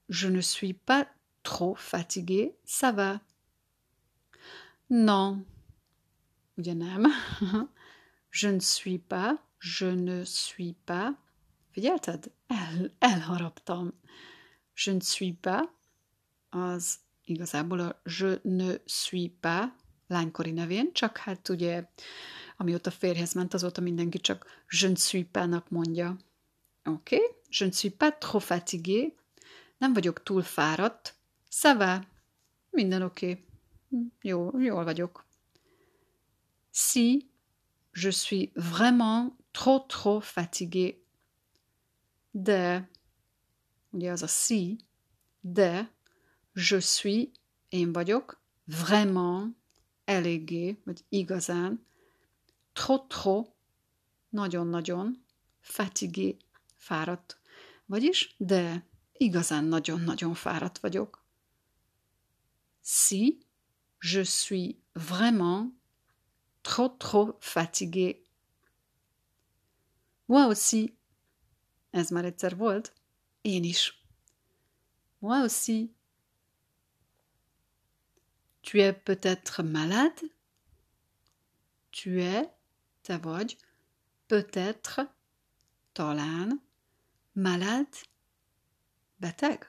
[0.07, 1.07] je ne suis pas
[1.43, 3.21] trop fatigué, ça va.
[4.87, 5.47] Non,
[6.57, 7.07] ugye nem.
[8.31, 11.17] je ne suis pas, je ne suis pas.
[11.71, 12.31] Figyelted?
[12.47, 13.93] El, elharaptam.
[14.75, 15.69] Je ne suis pas,
[16.51, 19.73] az igazából a je ne suis pas
[20.07, 21.89] lánykori nevén, csak hát ugye
[22.57, 26.17] amióta férjhez ment, azóta mindenki csak je ne suis pas-nak mondja.
[26.85, 27.17] Oké?
[27.17, 27.27] Okay?
[27.51, 29.15] Je ne suis pas trop fatigué.
[29.79, 31.15] Nem vagyok túl fáradt.
[31.51, 32.01] Ça va.
[32.71, 33.31] Minden oké.
[33.31, 33.45] Okay.
[34.23, 35.27] Jó, jól vagyok.
[36.71, 37.31] Si
[37.93, 41.03] je suis vraiment trop trop fatigué.
[42.31, 42.89] De,
[43.91, 44.79] ugye az a si,
[45.41, 45.91] de,
[46.53, 47.31] je suis,
[47.69, 49.57] én vagyok, vraiment,
[50.05, 51.87] eléggé, vagy igazán,
[52.73, 53.55] trop trop,
[54.29, 55.25] nagyon-nagyon,
[55.61, 56.37] fatigué,
[56.89, 57.39] fáradt.
[57.87, 61.25] Vagyis, de igazán nagyon-nagyon fáradt vagyok.
[62.83, 63.39] Si
[64.01, 65.73] je suis vraiment
[66.63, 68.23] trop trop fatigué.
[70.27, 70.97] Moi aussi.
[71.91, 72.93] Ez már egyszer volt.
[73.43, 74.05] Én is.
[75.19, 75.95] Moi aussi.
[78.61, 80.21] Tu es peut-être malade?
[81.91, 82.47] Tu es,
[83.01, 83.57] te vagy,
[84.27, 85.15] peut-être,
[85.93, 86.68] talán,
[87.39, 87.97] malade,
[89.21, 89.65] beteg?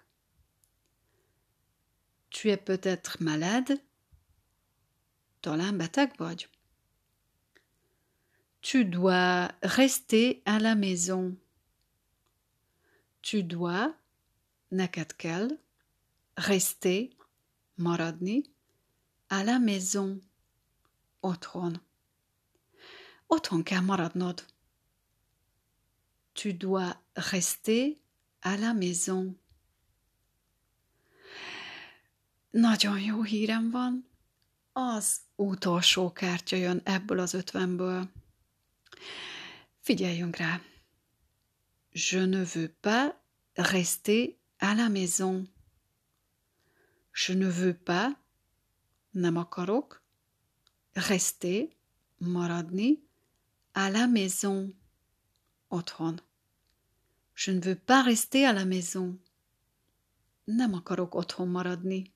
[2.29, 3.81] Tu es peut-être malade?
[5.41, 6.49] Talán beteg vagy?
[8.61, 11.37] Tu dois rester à la maison.
[13.21, 13.95] Tu dois,
[14.71, 15.59] neked kell,
[16.35, 17.09] rester,
[17.77, 18.43] maradni,
[19.29, 20.19] à la maison,
[21.21, 21.79] otthon.
[23.29, 24.41] Otthon kell maradnod.
[26.33, 27.97] Tu dois rester
[28.41, 29.39] à la maison.
[32.51, 34.07] Nagyon jó hírem van.
[34.71, 38.09] Az utolsó kártya jön ebből az ötvenből.
[39.79, 40.61] Figyeljünk rá.
[41.91, 43.13] Je ne veux pas
[43.53, 45.49] rester à la maison.
[47.13, 48.15] Je ne veux pas,
[49.11, 50.01] nem akarok,
[50.93, 51.67] rester,
[52.17, 53.03] maradni,
[53.73, 54.73] à la maison,
[55.67, 56.28] otthon.
[57.41, 59.17] Je ne veux pas rester à la maison.
[60.43, 62.13] Nem akarok otthon maradni.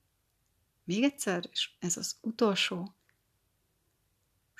[0.83, 2.93] Még egyszer, és ez az utolsó.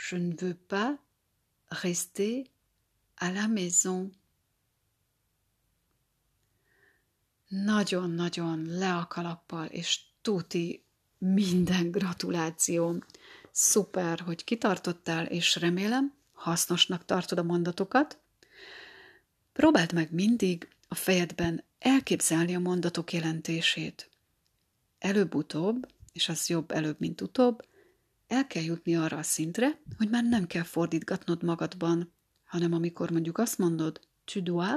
[0.10, 1.00] Je ne veux pas
[1.68, 2.46] rester
[3.16, 4.14] à la maison.
[7.48, 10.84] Nagyon-nagyon le a kalappal, és tuti
[11.18, 13.04] minden gratuláció.
[13.52, 18.23] Szuper, hogy kitartottál, és remélem, hasznosnak tartod a mondatokat.
[19.54, 24.10] Próbáld meg mindig a fejedben elképzelni a mondatok jelentését.
[25.00, 27.66] Előbb-utóbb, és az jobb előbb, mint utóbb,
[28.28, 32.12] el kell jutni arra a szintre, hogy már nem kell fordítgatnod magadban,
[32.44, 34.70] hanem amikor mondjuk azt mondod, tu dois,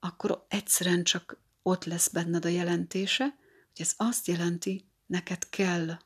[0.00, 3.24] akkor egyszerűen csak ott lesz benned a jelentése,
[3.68, 5.98] hogy ez azt jelenti, neked kell.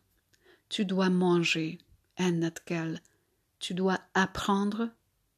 [0.67, 1.77] Tu dois manger,
[2.15, 2.95] enned kell.
[3.59, 4.95] Tu dois apprendre,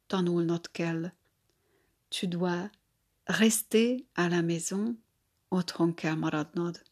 [0.07, 1.13] tanulnod kell.
[2.09, 2.71] Tu dois
[3.25, 4.99] rester à la maison,
[5.49, 6.83] otthon kell maradnod.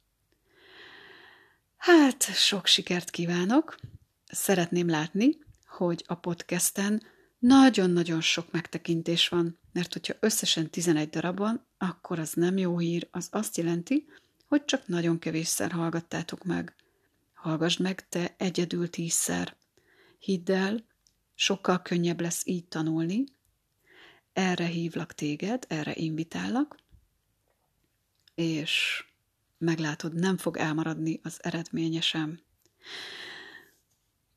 [1.77, 3.77] Hát, sok sikert kívánok!
[4.27, 7.03] Szeretném látni, hogy a podcasten
[7.39, 13.09] nagyon-nagyon sok megtekintés van, mert hogyha összesen 11 darab van, akkor az nem jó hír,
[13.11, 14.07] az azt jelenti,
[14.47, 16.75] hogy csak nagyon kevésszer hallgattátok meg.
[17.35, 19.57] Hallgassd meg te egyedül tízszer.
[20.19, 20.85] Hidd el,
[21.35, 23.25] sokkal könnyebb lesz így tanulni.
[24.35, 26.76] Erre hívlak téged, erre invitállak,
[28.35, 29.05] és
[29.59, 32.41] meglátod, nem fog elmaradni az eredménye sem.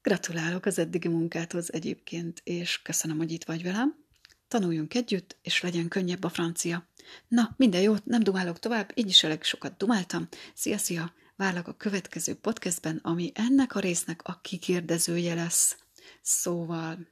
[0.01, 4.05] Gratulálok az eddigi munkáthoz egyébként, és köszönöm, hogy itt vagy velem.
[4.47, 6.87] Tanuljunk együtt, és legyen könnyebb a francia.
[7.27, 10.27] Na, minden jót, nem dumálok tovább, így is elég sokat dumáltam.
[10.53, 11.13] Szia, szia!
[11.35, 15.77] Várlak a következő podcastben, ami ennek a résznek a kikérdezője lesz.
[16.21, 17.07] Szóval,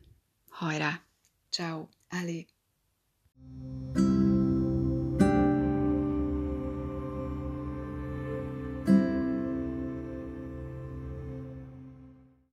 [0.49, 1.01] hajrá!
[1.49, 2.54] Ciao, Ali!
[3.53, 4.04] thank you